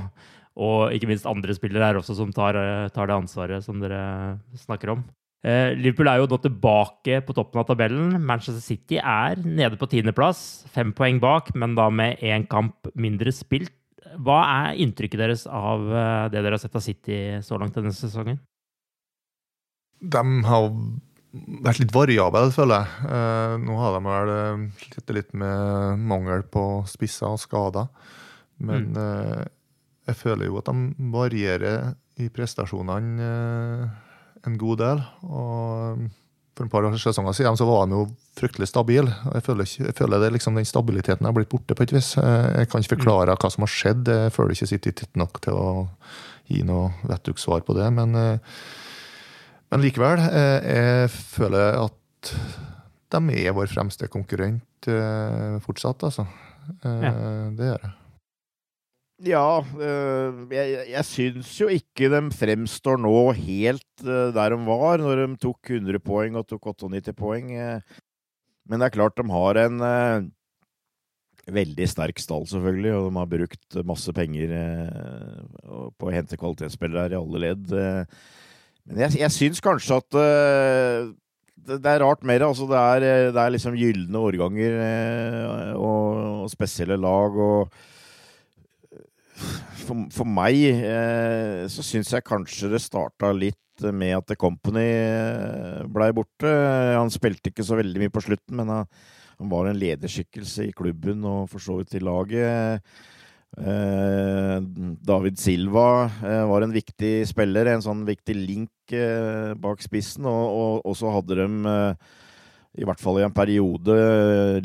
[0.63, 2.61] Og ikke minst andre spillere her også som tar,
[2.95, 5.03] tar det ansvaret som dere snakker om.
[5.43, 8.15] Eh, Liverpool er jo nå tilbake på toppen av tabellen.
[8.23, 13.35] Manchester City er nede på tiendeplass, fem poeng bak, men da med én kamp mindre
[13.35, 13.75] spilt.
[14.21, 17.95] Hva er inntrykket deres av eh, det dere har sett av City så langt denne
[17.97, 18.41] sesongen?
[20.03, 20.69] De har
[21.65, 23.11] vært litt variable, føler jeg.
[23.17, 24.33] Eh, nå har de vel
[24.83, 27.89] slitt litt med mangel på spisser og skader.
[28.63, 29.49] Men mm.
[30.07, 33.31] jeg føler jo at de varierer i prestasjonene
[34.47, 35.01] en god del.
[35.27, 36.05] og
[36.53, 38.03] For et par sesonger siden så var han jo
[38.37, 39.09] fryktelig stabil.
[39.09, 42.13] Jeg føler, ikke, jeg føler det liksom, den stabiliteten har blitt borte på et vis.
[42.19, 44.11] Jeg kan ikke forklare hva som har skjedd.
[44.27, 45.71] Jeg føler ikke sitter tett nok til å
[46.53, 47.89] gi noe vettug svar på det.
[47.97, 48.13] Men,
[49.73, 52.37] men likevel, jeg føler at
[53.13, 56.29] de er vår fremste konkurrent eh, fortsatt, altså.
[56.85, 57.17] Ja.
[57.57, 57.97] Det gjør jeg.
[59.23, 64.99] Ja, øh, jeg, jeg syns jo ikke de fremstår nå helt øh, der de var
[64.99, 67.53] når de tok 100 poeng og tok 98 poeng.
[67.55, 68.01] Øh.
[68.67, 70.33] Men det er klart de har en
[71.51, 74.53] veldig sterk stall, selvfølgelig, og de har brukt masse penger
[75.99, 77.73] på å hente kvalitetsspillere i alle ledd.
[78.87, 80.19] Men jeg, jeg syns kanskje at
[81.83, 82.47] det er rart mer.
[82.47, 84.79] Altså, det, er, det er liksom gylne årganger
[85.75, 87.43] og, og spesielle lag.
[87.51, 87.83] og
[89.83, 93.59] for, for meg eh, så syns jeg kanskje det starta litt
[93.93, 96.51] med at The Company eh, blei borte.
[96.97, 98.87] Han spilte ikke så veldig mye på slutten, men han,
[99.41, 102.85] han var en lederskikkelse i klubben og for så vidt i laget.
[103.53, 104.59] Eh,
[105.05, 110.81] David Silva eh, var en viktig spiller, en sånn viktig link eh, bak spissen, og,
[110.81, 112.13] og, så hadde de eh,
[112.79, 113.95] i hvert fall i en periode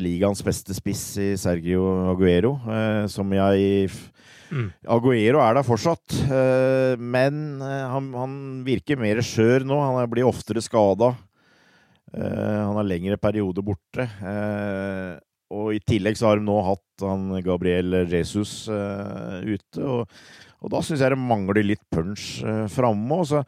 [0.00, 1.82] ligaens beste spiss i Sergio
[2.14, 2.54] Aguero,
[3.12, 3.90] som jeg
[4.48, 4.68] Mm.
[4.88, 8.34] Aguero er der fortsatt, eh, men eh, han, han
[8.66, 9.78] virker mer skjør nå.
[9.84, 11.12] Han blir oftere skada.
[12.14, 14.08] Eh, han har lengre periode borte.
[15.48, 19.80] Og i tillegg så har de nå hatt han Gabriel Jesus ute.
[19.80, 20.04] Og,
[20.60, 22.42] og da syns jeg det mangler litt punch
[22.74, 23.20] framme.
[23.24, 23.40] Så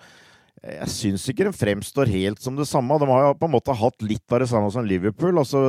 [0.60, 2.98] jeg syns ikke de fremstår helt som det samme.
[3.00, 5.40] De har på en måte hatt litt av det samme som Liverpool.
[5.40, 5.60] Altså,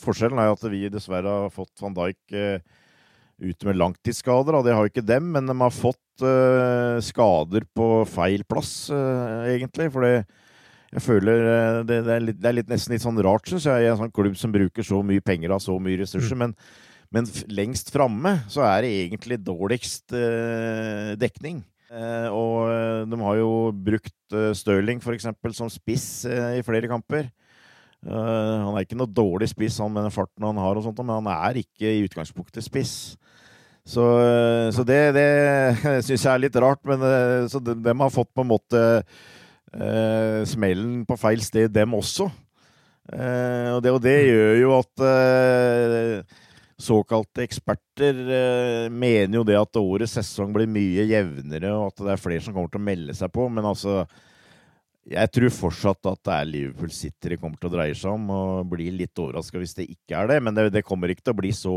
[0.00, 2.38] forskjellen er at vi dessverre har fått van Dijk
[3.38, 4.58] ute med langtidsskader.
[4.58, 8.90] Og det har jo ikke dem, men de har fått uh, skader på feil plass,
[8.90, 9.90] uh, egentlig.
[9.94, 11.46] For jeg føler
[11.86, 14.00] det, det, er litt, det, er litt, nesten litt sånn rart, syns jeg, i en
[14.02, 16.38] sånn klubb som bruker så mye penger og så mye ressurser.
[16.38, 16.46] Mm.
[16.46, 16.54] Men,
[17.14, 20.16] men, lengst framme så er det egentlig dårligst
[21.20, 21.62] dekning.
[21.88, 25.24] Og de har jo brukt Stirling f.eks.
[25.56, 27.30] som spiss i flere kamper.
[28.04, 31.16] Han er ikke noe dårlig spiss, han med den farten han har, og sånt, men
[31.16, 33.16] han er ikke i utgangspunktet spiss.
[33.88, 35.28] Så, eh, så det, det
[36.06, 36.82] syns jeg er litt rart.
[36.88, 41.72] Men eh, så de, de har fått på en måte eh, smellen på feil sted,
[41.72, 42.28] dem også.
[43.08, 46.36] Eh, og, det, og, det, gjør jo at uh,
[46.78, 48.18] såkalte eksperter
[48.94, 52.54] mener jo det at årets sesong blir mye jevnere, og at det er flere som
[52.54, 53.48] kommer til å melde seg på.
[53.50, 54.04] Men altså
[55.08, 58.28] jeg tror fortsatt at det er Liverpool City det kommer til å dreie seg om,
[58.34, 60.38] og blir litt overraska hvis det ikke er det.
[60.44, 61.74] Men det, det kommer ikke til å bli så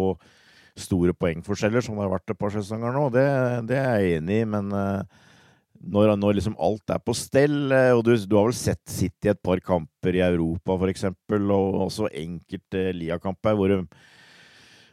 [0.78, 3.08] store poengforskjeller, som det har vært et par sesonger nå.
[3.16, 3.26] Det,
[3.72, 8.12] det er jeg enig i, men når, når liksom alt er på stell Og du,
[8.14, 11.08] du, har vel sett City et par kamper i Europa, f.eks.,
[11.41, 13.74] og også enkelte Lia-kamper hvor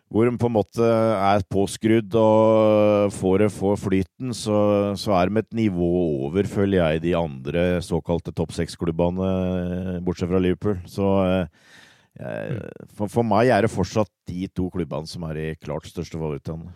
[0.09, 4.59] hvor de på en måte er påskrudd og får, får flyten, så,
[4.97, 5.89] så, er de et nivå
[6.29, 10.79] over, føler jeg, de andre såkalte topp seks-klubbene, bortsett fra Liverpool.
[10.89, 12.65] Så eh,
[12.97, 16.73] for, for, meg er det fortsatt de to klubbene som er de klart største favorittene.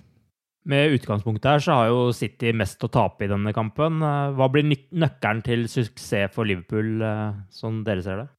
[0.69, 3.97] Med utgangspunktet her så har jo City mest å tape i denne kampen.
[4.37, 8.31] Hva blir nøkkelen til suksess for Liverpool, eh, sånn dere ser det?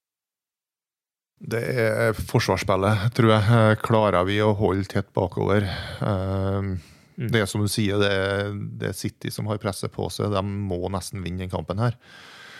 [1.40, 3.78] Det er forsvarsspillet, tror jeg.
[3.84, 5.66] Klarer vi å holde tett bakover?
[6.06, 6.76] Ehm,
[7.18, 7.30] mm.
[7.34, 10.32] Det er som du sier, det er, det er, City som har presset på seg.
[10.32, 11.98] De må nesten vinne den kampen her.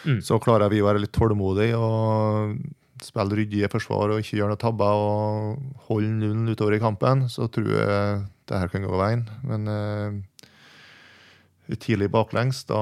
[0.04, 0.20] Mm.
[0.26, 2.58] Så klarer vi å være litt tålmodige og
[3.04, 7.50] spille ryddige forsvar og ikke gjøre noe tabber og holde nullen utover i kampen, så
[7.52, 9.24] tror jeg det her kan gå veien.
[9.48, 12.82] Men uh, tidlig baklengs, da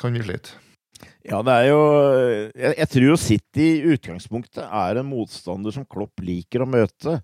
[0.00, 0.65] kan vi slite.
[1.26, 1.82] Ja, det er jo
[2.54, 7.18] jeg, jeg, tror jo City i utgangspunktet er en motstander som Klopp liker å møte.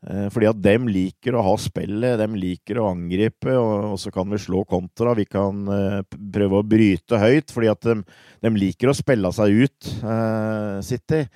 [0.00, 4.30] Eh, fordi at dem liker å ha spillet, dem liker å angripe, og, så kan
[4.32, 5.12] vi slå kontra.
[5.18, 8.02] Vi kan eh, prøve å bryte høyt, fordi at dem,
[8.42, 11.26] dem liker å spille seg ut, uh, City.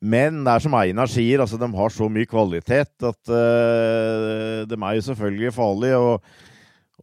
[0.00, 4.76] Men det er som Einar sier, altså de har så mye kvalitet at uh, de
[4.80, 6.00] er jo selvfølgelig farlige.
[6.00, 6.45] og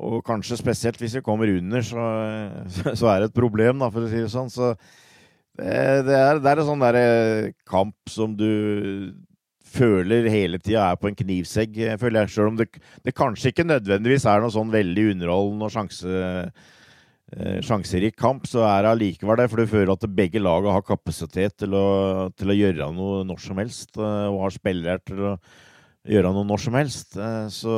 [0.01, 2.05] og kanskje spesielt hvis vi kommer under, så,
[2.99, 4.49] så, er det et problem, da, for å si det sånn.
[4.53, 5.69] Så det,
[6.07, 9.13] det, er, det er, en sånn der eh, kamp som du
[9.73, 12.33] føler hele tida er på en knivsegg, føler jeg.
[12.35, 12.69] Selv om det,
[13.05, 16.23] det, kanskje ikke nødvendigvis er noe sånn veldig underholdende og sjanse,
[17.33, 19.49] eh, sjanserik kamp, så er det allikevel det.
[19.51, 21.87] For du føler at begge lagene har kapasitet til å,
[22.37, 25.35] til å gjøre noe når som helst, eh, og har spillere til å
[26.09, 27.17] gjøre noe når som helst.
[27.55, 27.73] Så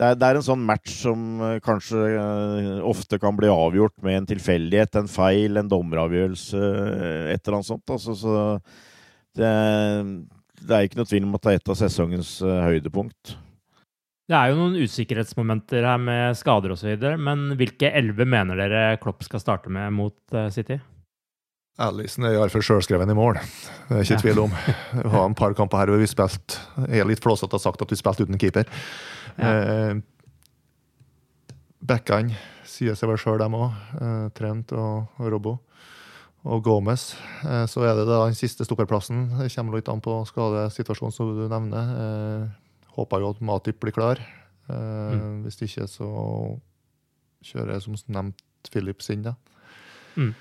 [0.00, 3.98] det er, det er, en sånn match som uh, kanskje uh, ofte kan bli avgjort
[4.06, 7.92] med en tilfeldighet, en feil, en dommeravgjørelse, uh, et eller annet sånt.
[7.92, 8.38] Altså, så
[9.36, 9.50] det,
[10.62, 13.34] det, er ikke noe tvil om at det er et av sesongens høydepunkt.
[14.30, 19.26] Det er jo noen usikkerhetsmomenter her med skader osv., men hvilke elleve mener dere Klopp
[19.26, 20.78] skal starte med mot City?
[21.80, 23.38] Alison er iallfall sjølskreven i mål.
[23.88, 24.24] Det er ikke ja.
[24.24, 24.58] tvil om.
[24.96, 27.82] Vi har en par kamper her hvor vi spilte Jeg er litt flåsete og sagt
[27.84, 28.68] at vi spilte uten keeper.
[29.38, 29.50] Ja.
[29.50, 30.00] Eh,
[31.80, 32.36] Backene
[32.68, 33.76] sier seg vel sjøl, dem òg.
[34.00, 35.54] Eh, Trent og, og Robbo.
[36.48, 37.12] Og Gomez.
[37.44, 39.26] Eh, så er det da den siste stopperplassen.
[39.40, 41.94] Det kommer litt an på skadesituasjonen som du nevner.
[42.04, 44.20] Eh, håper jo at Matip blir klar.
[44.70, 45.42] Eh, mm.
[45.46, 46.08] Hvis ikke, så
[47.44, 49.36] kjører jeg som nevnt Philips inn, da.
[50.16, 50.32] Mm.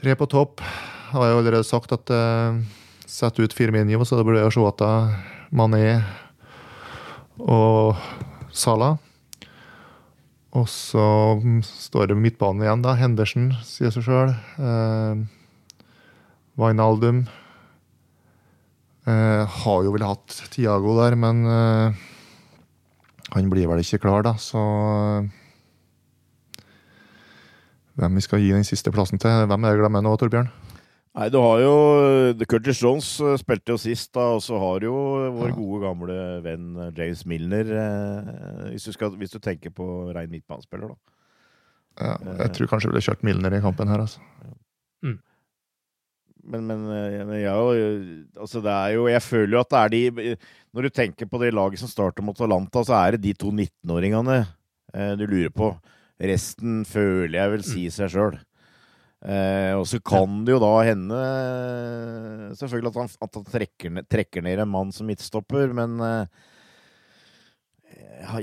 [0.00, 0.60] Tre på topp.
[1.12, 2.56] Har jeg allerede sagt at uh,
[3.08, 4.88] setter ut Firminio, så det blir Ashwata,
[5.54, 6.02] Mané
[7.40, 7.96] og
[8.56, 8.96] Sala.
[10.56, 11.06] Og så
[11.66, 12.94] står det midtbanen igjen, da.
[12.96, 14.32] Henderson, sier seg sjøl.
[14.56, 15.24] Eh,
[16.56, 17.26] Wijnaldum.
[19.06, 22.06] Eh, har jo vel hatt Tiago der, men eh,
[23.36, 24.62] han blir vel ikke klar, da, så
[27.96, 29.46] Hvem vi skal gi den siste plassen til?
[29.48, 30.50] Hvem er det jeg glemmer nå, Torbjørn?
[31.16, 31.76] Nei, du har jo
[32.44, 34.96] Curtis Jones eh, spilte jo sist, da, og så har du jo
[35.38, 35.54] vår ja.
[35.56, 37.70] gode, gamle venn eh, James Milner.
[37.72, 41.14] Eh, hvis, du skal, hvis, du tenker på rein midtbanespiller, da.
[41.96, 42.12] Ja,
[42.42, 44.20] jeg tror kanskje vi ville kjørt Milner i kampen her, altså.
[45.00, 45.16] Mm.
[46.52, 47.54] Men, men ja,
[48.36, 50.34] altså det er jo Jeg føler jo at det er de
[50.76, 53.50] Når du tenker på det laget som starter mot Atalanta, så er det de to
[53.50, 54.36] 19-åringene
[55.18, 55.72] du lurer på.
[56.22, 58.36] Resten føler jeg vil si seg sjøl.
[59.24, 61.20] Eh, og så kan det jo da hende
[62.58, 66.44] selvfølgelig at han, at han trekker, ned, trekker, ned, en mann som midtstopper, men eh,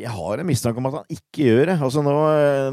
[0.01, 1.77] jeg har en mistanke om at han ikke gjør det.
[1.77, 2.15] Altså nå,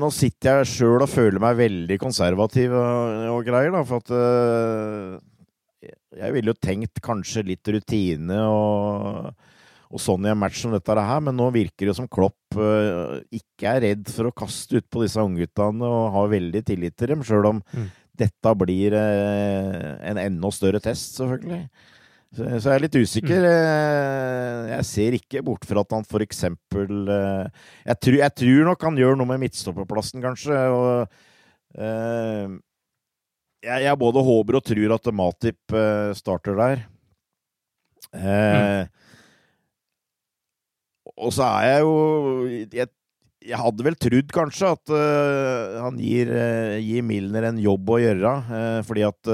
[0.00, 4.16] nå sitter jeg sjøl og føler meg veldig konservativ og, og greier, da, for at
[4.16, 9.30] eh, Jeg ville jo tenkt kanskje litt rutine og
[9.90, 13.18] og sånn i en match som dette her, men nå virker det som Klopp uh,
[13.34, 17.24] ikke er redd for å kaste utpå disse ungguttene og har veldig tillit til dem,
[17.26, 17.88] sjøl om mm.
[18.22, 21.64] dette blir uh, en enda større test, selvfølgelig.
[22.30, 23.42] Så, jeg er litt usikker.
[23.42, 23.48] Mm.
[23.50, 28.86] Uh, jeg ser ikke bort fra at han for eksempel jeg, tror, jeg tror nok
[28.86, 30.60] han gjør noe med midtstopperplassen, kanskje.
[30.70, 31.10] og
[33.60, 35.74] jeg, jeg, både håper og tror at Matip
[36.18, 36.86] starter der.
[38.14, 38.86] Mm.
[41.20, 41.94] Og så er jeg jo
[42.72, 42.88] jeg,
[43.44, 48.00] jeg, hadde vel trodd kanskje at uh, han gir, uh, gir, Milner en jobb å
[48.00, 49.32] gjøre, uh, fordi at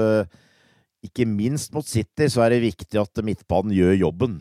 [1.07, 4.39] ikke minst mot City så er det viktig at midtbanen gjør jobben.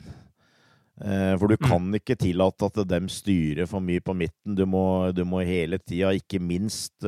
[0.96, 4.54] For du kan ikke tillate at dem styrer for mye på midten.
[4.56, 7.04] Du må, du må hele tida, ikke minst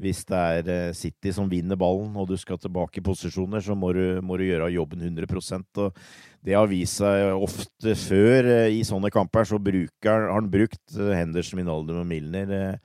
[0.00, 3.76] hvis det er eh, City som vinner ballen og du skal tilbake i posisjoner, så
[3.76, 6.02] må du, må du gjøre jobben 100% og
[6.40, 10.96] Det har vist seg ofte før eh, i sånne kamper, så bruker, har han brukt
[10.96, 12.78] eh, Henderson, Minaldum og Milner.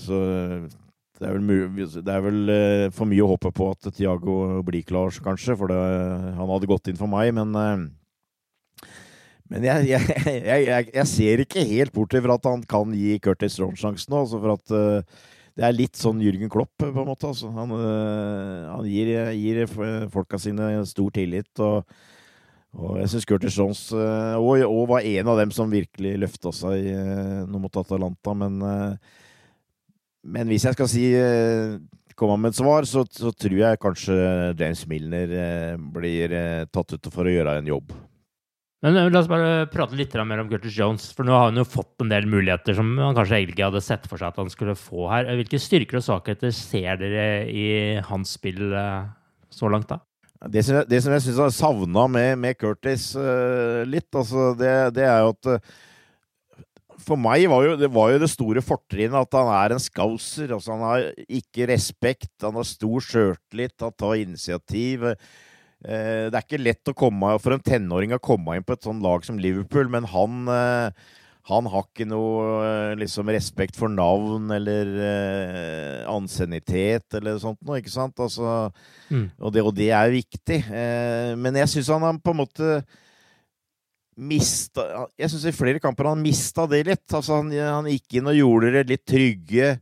[0.00, 0.16] Så
[1.20, 2.40] det er, vel, det er vel
[2.96, 5.76] for mye å håpe på at Tiago blir klar, kanskje, for det,
[6.38, 7.52] han hadde gått inn for meg, men
[9.50, 13.56] men jeg, jeg, jeg, jeg, ser ikke helt bort fra at han kan gi Curtis
[13.58, 14.14] Strong sjansen.
[14.14, 15.26] Altså for at uh,
[15.58, 17.32] det er litt sånn Jürgen Klopp, på en måte.
[17.32, 17.50] Altså.
[17.56, 19.64] Han, uh, han gir, gir,
[20.12, 21.50] folka sine stor tillit.
[21.66, 21.82] Og,
[22.78, 26.54] og jeg syns Curtis Jones uh, og, og, var en av dem som virkelig løfta
[26.54, 26.86] seg
[27.50, 28.36] nå mot Atalanta.
[28.44, 28.60] Men,
[30.22, 31.08] men hvis jeg skal si
[32.20, 34.14] komme med et svar, så, så, tror jeg kanskje
[34.60, 35.34] James Milner
[35.90, 36.36] blir
[36.70, 37.90] tatt ut for å gjøre en jobb.
[38.84, 41.10] Men eh, la oss bare prate litt mer om Curtis Jones.
[41.16, 43.84] For nå har han jo fått en del muligheter som han kanskje egentlig ikke hadde
[43.84, 45.28] sett for seg at han skulle få her.
[45.40, 47.66] Hvilke styrker og svakheter ser dere i
[48.08, 49.10] hans spill eh,
[49.52, 50.00] så langt, da?
[50.48, 54.54] Det som jeg, det som jeg syns har savna med, med, Curtis uh, litt, altså
[54.56, 55.66] det, det, er jo at
[57.04, 60.54] For meg var jo det, var jo det store fortrinnet at han er en scouser.
[60.56, 65.04] Altså han har ikke respekt, han har stor sjøltillit, han tar initiativ.
[65.10, 65.49] Uh, Eh,
[65.80, 69.24] det er ikke lett komme, for en tenåring å komme inn på et sånt lag
[69.24, 71.10] som Liverpool, men han, eh,
[71.48, 77.80] han har ikke noe eh, liksom, respekt for navn eller eh, ansiennitet eller sånt noe,
[77.80, 78.18] ikke sant?
[78.20, 78.68] Altså,
[79.08, 79.26] mm.
[79.38, 80.60] og, det, og, det, er viktig.
[80.68, 82.82] Eh, men jeg syns han har på en måte
[84.20, 84.84] mista
[85.16, 87.06] Jeg syns i flere kamper han mista det litt.
[87.08, 89.74] Altså, han, han gikk inn og gjorde det litt trygge.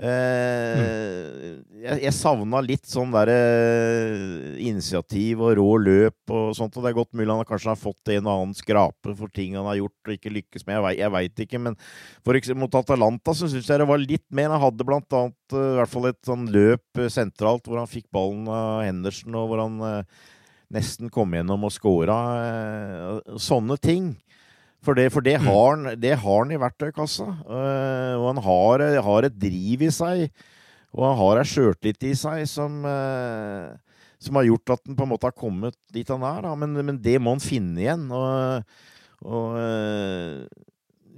[0.00, 1.60] Mm.
[1.80, 6.76] Jeg, jeg savna litt sånn derre eh, initiativ og rå løp og sånt.
[6.76, 9.56] Og det er godt mulig han kanskje har fått en og annen skrape for ting
[9.58, 10.80] han har gjort og ikke lykkes med.
[10.96, 11.78] Jeg veit ikke, men
[12.26, 14.52] for eksempel mot Atalanta så syns jeg det var litt mer.
[14.54, 18.08] Han hadde blant annet uh, i hvert fall et sånn løp sentralt hvor han fikk
[18.14, 20.26] ballen av Henderson, og hvor han uh,
[20.74, 22.18] nesten kom gjennom og scora.
[22.40, 24.14] Uh, sånne ting.
[24.80, 25.48] For det, for det, mm.
[25.50, 27.26] har, han, det har han i verktøykassa.
[27.44, 30.30] Uh, og han har, har, et driv i seg,
[30.96, 33.76] og han har ei sjøltillit i seg som, uh,
[34.22, 36.48] som, har gjort at han på en måte har kommet dit han er.
[36.62, 38.06] Men, men, det må han finne igjen.
[38.08, 38.72] Og,
[39.28, 40.48] og uh,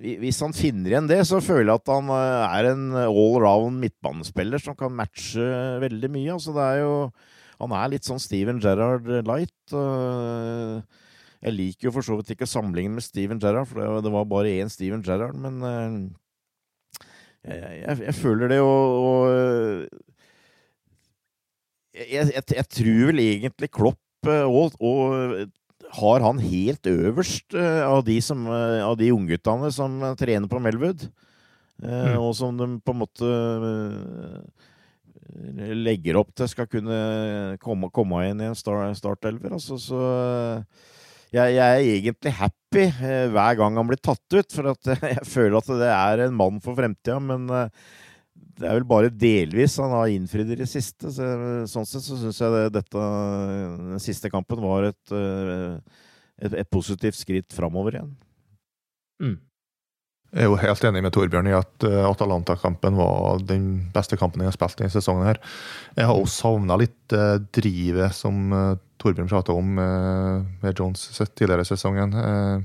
[0.02, 4.58] hvis han finner igjen det, så føler jeg at han er en all round midtbanespiller
[4.58, 5.46] som kan matche
[5.84, 6.34] veldig mye.
[6.34, 6.96] Altså det er jo
[7.62, 9.54] Han er litt sånn Steven Gerrard light.
[9.70, 10.82] Uh,
[11.42, 14.52] jeg liker jo for så vidt ikke samlingen med Steven Gerrard, for det, var bare
[14.62, 15.96] én Steven Gerrard, men uh,
[17.42, 19.22] jeg, jeg, jeg, føler det og, og
[21.92, 25.48] jeg, jeg, tror vel egentlig Klopp eh, og, og
[25.98, 31.04] har han helt øverst av de, som, av de ungguttene som trener på Melwood.
[31.82, 32.14] Mm.
[32.16, 33.28] Og som de på en måte
[35.82, 39.52] legger opp til skal kunne komme, komme inn i en start, startelver.
[39.58, 40.00] Altså, så
[41.32, 45.28] jeg, jeg, er egentlig happy eh, hver gang han blir tatt ut, for at jeg
[45.28, 47.16] føler at det er en mann for fremtida.
[47.24, 47.70] Men eh,
[48.60, 51.12] det er vel bare delvis han har innfridd i det siste.
[51.14, 51.30] Så,
[51.72, 53.06] sånn sett så syns jeg det, dette,
[53.78, 56.04] den siste kampen var et, eh,
[56.44, 58.12] et, et positivt skritt framover igjen.
[59.24, 59.40] Mm.
[60.32, 64.48] Jeg er jo helt enig med Torbjørn i at Atalanta-kampen var den beste kampen jeg
[64.48, 65.28] har spilt i sesongen.
[65.28, 65.40] her.
[65.96, 67.16] Jeg har også savna litt
[67.52, 68.48] drivet som
[69.02, 72.14] Torbjørn prata om eh, med Jones tidligere i sesongen.
[72.14, 72.62] Eh,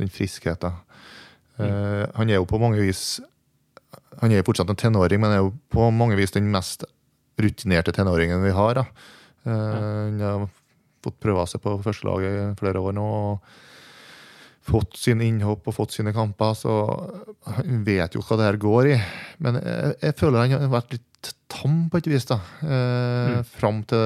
[0.00, 0.78] den friskheten.
[1.60, 2.06] Mm.
[2.16, 3.18] Han er jo på mange vis
[4.22, 6.86] Han er fortsatt en tenåring, men er jo på mange vis den mest
[7.40, 8.78] rutinerte tenåringen vi har.
[8.78, 8.84] Da.
[9.44, 10.46] Han har
[11.04, 13.04] fått prøve seg på førstelaget i flere år nå.
[13.04, 13.60] og
[14.70, 16.74] Fått sine innhopp og fått sine kamper, så
[17.58, 18.98] han vet jo hva det her går i.
[19.42, 22.38] Men jeg, jeg føler han har vært litt tam på et vis, da.
[22.62, 23.48] Eh, mm.
[23.58, 24.04] Fram til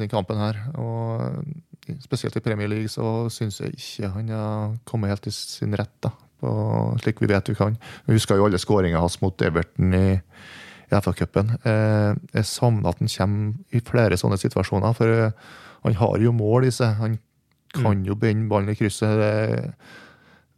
[0.00, 0.60] den kampen her.
[0.80, 5.74] Og spesielt i Premier League så syns jeg ikke han har kommet helt til sin
[5.76, 6.14] rett, da.
[6.40, 6.52] På,
[7.00, 7.76] slik vi vet vi kan.
[8.06, 11.54] Vi husker jo alle skåringa hans mot Everton i, i FA-cupen.
[11.62, 15.52] Eh, jeg savner at han kommer i flere sånne situasjoner, for eh,
[15.84, 16.96] han har jo mål i seg.
[17.00, 17.18] Han
[17.74, 18.08] kan mm.
[18.08, 19.74] jo binde ballen i krysset det,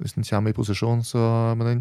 [0.02, 1.20] hvis han kommer i posisjon, så
[1.56, 1.80] Men han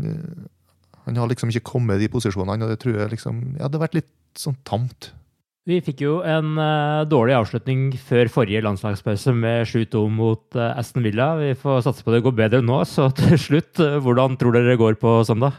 [1.06, 3.78] han har liksom ikke kommet i de posisjonene, og det tror jeg liksom Ja, det
[3.78, 5.12] har vært litt sånn tamt.
[5.66, 11.06] Vi fikk jo en uh, dårlig avslutning før forrige landslagspause med 7-2 mot uh, Aston
[11.06, 11.32] Villa.
[11.40, 14.74] Vi får satse på det går bedre nå, så til slutt, uh, hvordan tror dere
[14.74, 15.58] det går på søndag?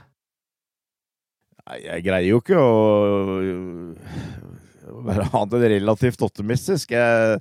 [1.83, 2.67] Jeg greier jo ikke å
[5.09, 6.95] være annet enn relativt optimistisk.
[6.95, 7.41] Jeg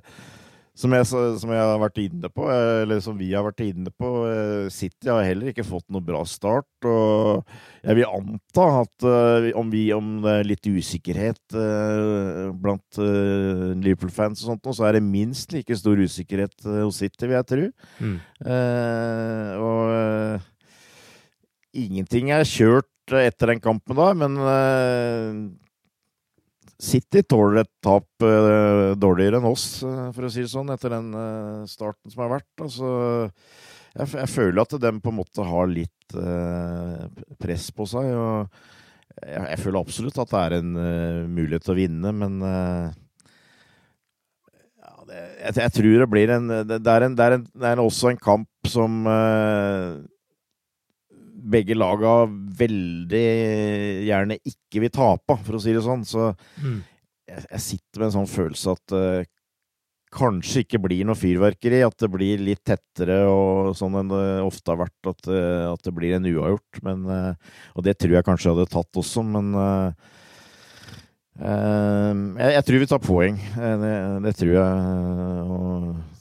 [0.76, 4.10] som jeg, som jeg, har vært inne på, eller som vi har vært inne på,
[4.28, 6.68] eh, City har heller ikke fått noe bra start.
[6.84, 7.40] Og
[7.80, 11.56] jeg vil anta at uh, om, vi, om det er litt usikkerhet
[12.60, 17.48] blant Liverpool-fans og sånt, så er det minst like stor usikkerhet hos City, vil jeg
[17.52, 17.64] tro.
[18.02, 18.18] Mm.
[19.62, 20.42] og
[21.76, 24.36] ingenting er kjørt etter den kampen da, men
[26.76, 30.90] City tåler et tap uh, dårligere enn oss, uh, for å si det sånn, etter
[30.92, 32.52] den uh, starten som har vært.
[32.60, 32.86] Altså,
[33.96, 35.94] jeg, jeg, føler at de på en måte har litt
[37.40, 38.06] press på seg.
[38.12, 38.52] og
[39.24, 40.70] jeg, jeg, føler absolutt at det er en
[41.32, 42.92] mulighet til å vinne, men ja,
[45.08, 47.78] jeg, jeg, tror det blir en Det, det, er, en, det, er, en, det er,
[47.82, 48.92] også en kamp som
[51.36, 52.24] begge laga
[52.58, 53.24] veldig
[54.06, 56.04] gjerne ikke vil tape, for å si det sånn.
[56.08, 56.30] Så
[56.62, 56.76] mm.
[57.28, 59.28] jeg, jeg, sitter med en sånn følelse at uh,
[60.16, 61.82] kanskje ikke blir noe fyrverkeri.
[61.86, 65.12] At det blir litt tettere og sånn enn det ofte har vært.
[65.12, 66.82] At, uh, at det blir en uavgjort.
[66.86, 69.54] Men, uh, og det tror jeg kanskje jeg hadde tatt også, men
[71.36, 73.40] jeg, jeg, tror vi tar poeng.
[73.82, 74.70] Det, det tror jeg.
[75.52, 76.15] Og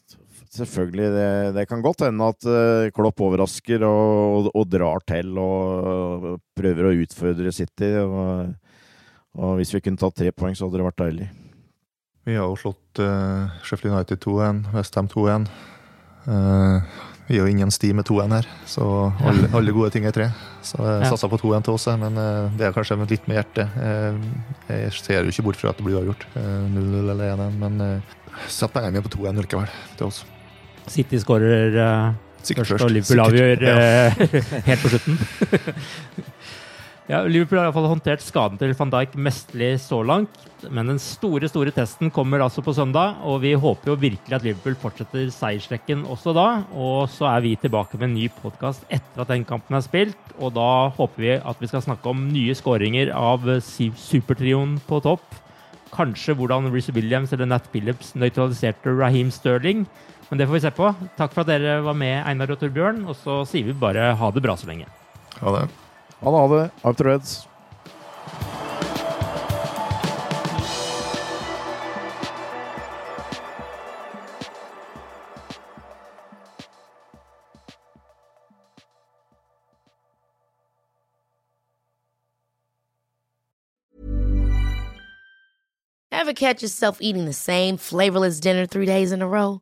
[0.58, 1.08] selvfølgelig.
[1.14, 6.30] Det, det, kan godt hende at uh, Klopp overrasker og, og, og, drar til og
[6.58, 7.92] prøver å utfordre City.
[8.02, 8.54] Og,
[9.38, 11.32] og, hvis vi kunne tatt tre poeng, så hadde det vært deilig.
[12.26, 15.46] Vi har jo slått uh, Sheffield United 2-1, Westham 2-1.
[16.26, 16.82] Uh,
[17.28, 18.86] vi er jo ingen sti med 2-1 her, så
[19.26, 20.28] alle, alle, gode ting er tre.
[20.66, 21.10] Så jeg ja.
[21.10, 23.78] satsa på 2-1 til oss, men uh, det er kanskje litt med hjertet.
[24.70, 26.26] jeg ser jo ikke bort fra at det blir avgjort.
[26.34, 27.84] 0-0 eller 1-1, men
[28.50, 30.26] satt pengene mine på 2-1 likevel til oss.
[30.92, 32.16] City skårer uh,
[32.46, 34.26] først, og Liverpool avgjør uh,
[34.70, 35.20] helt på slutten.
[37.12, 40.42] ja, Liverpool har i hvert fall håndtert skaden til van Dijk mesterlig så langt.
[40.74, 44.46] Men den store store testen kommer altså på søndag, og vi håper jo virkelig at
[44.46, 46.48] Liverpool fortsetter seiersrekken også da.
[46.74, 50.36] Og så er vi tilbake med en ny podkast etter at den kampen er spilt.
[50.40, 55.26] Og da håper vi at vi skal snakke om nye skåringer av supertrioen på topp.
[55.96, 59.86] Kanskje hvordan Reece Williams eller Nat Phillips nøytraliserte Raheem Sterling.
[60.30, 60.92] Men det får vi se på.
[61.18, 63.04] Takk for at dere var med, Einar og Torbjørn.
[63.10, 64.90] Og så sier vi bare ha det bra så lenge.
[65.42, 65.68] Ha det.
[66.22, 66.40] Ha det.
[66.42, 66.70] Ha det.
[66.84, 67.12] After
[86.26, 89.62] Ever catch yourself eating the same flavorless dinner three days in a row?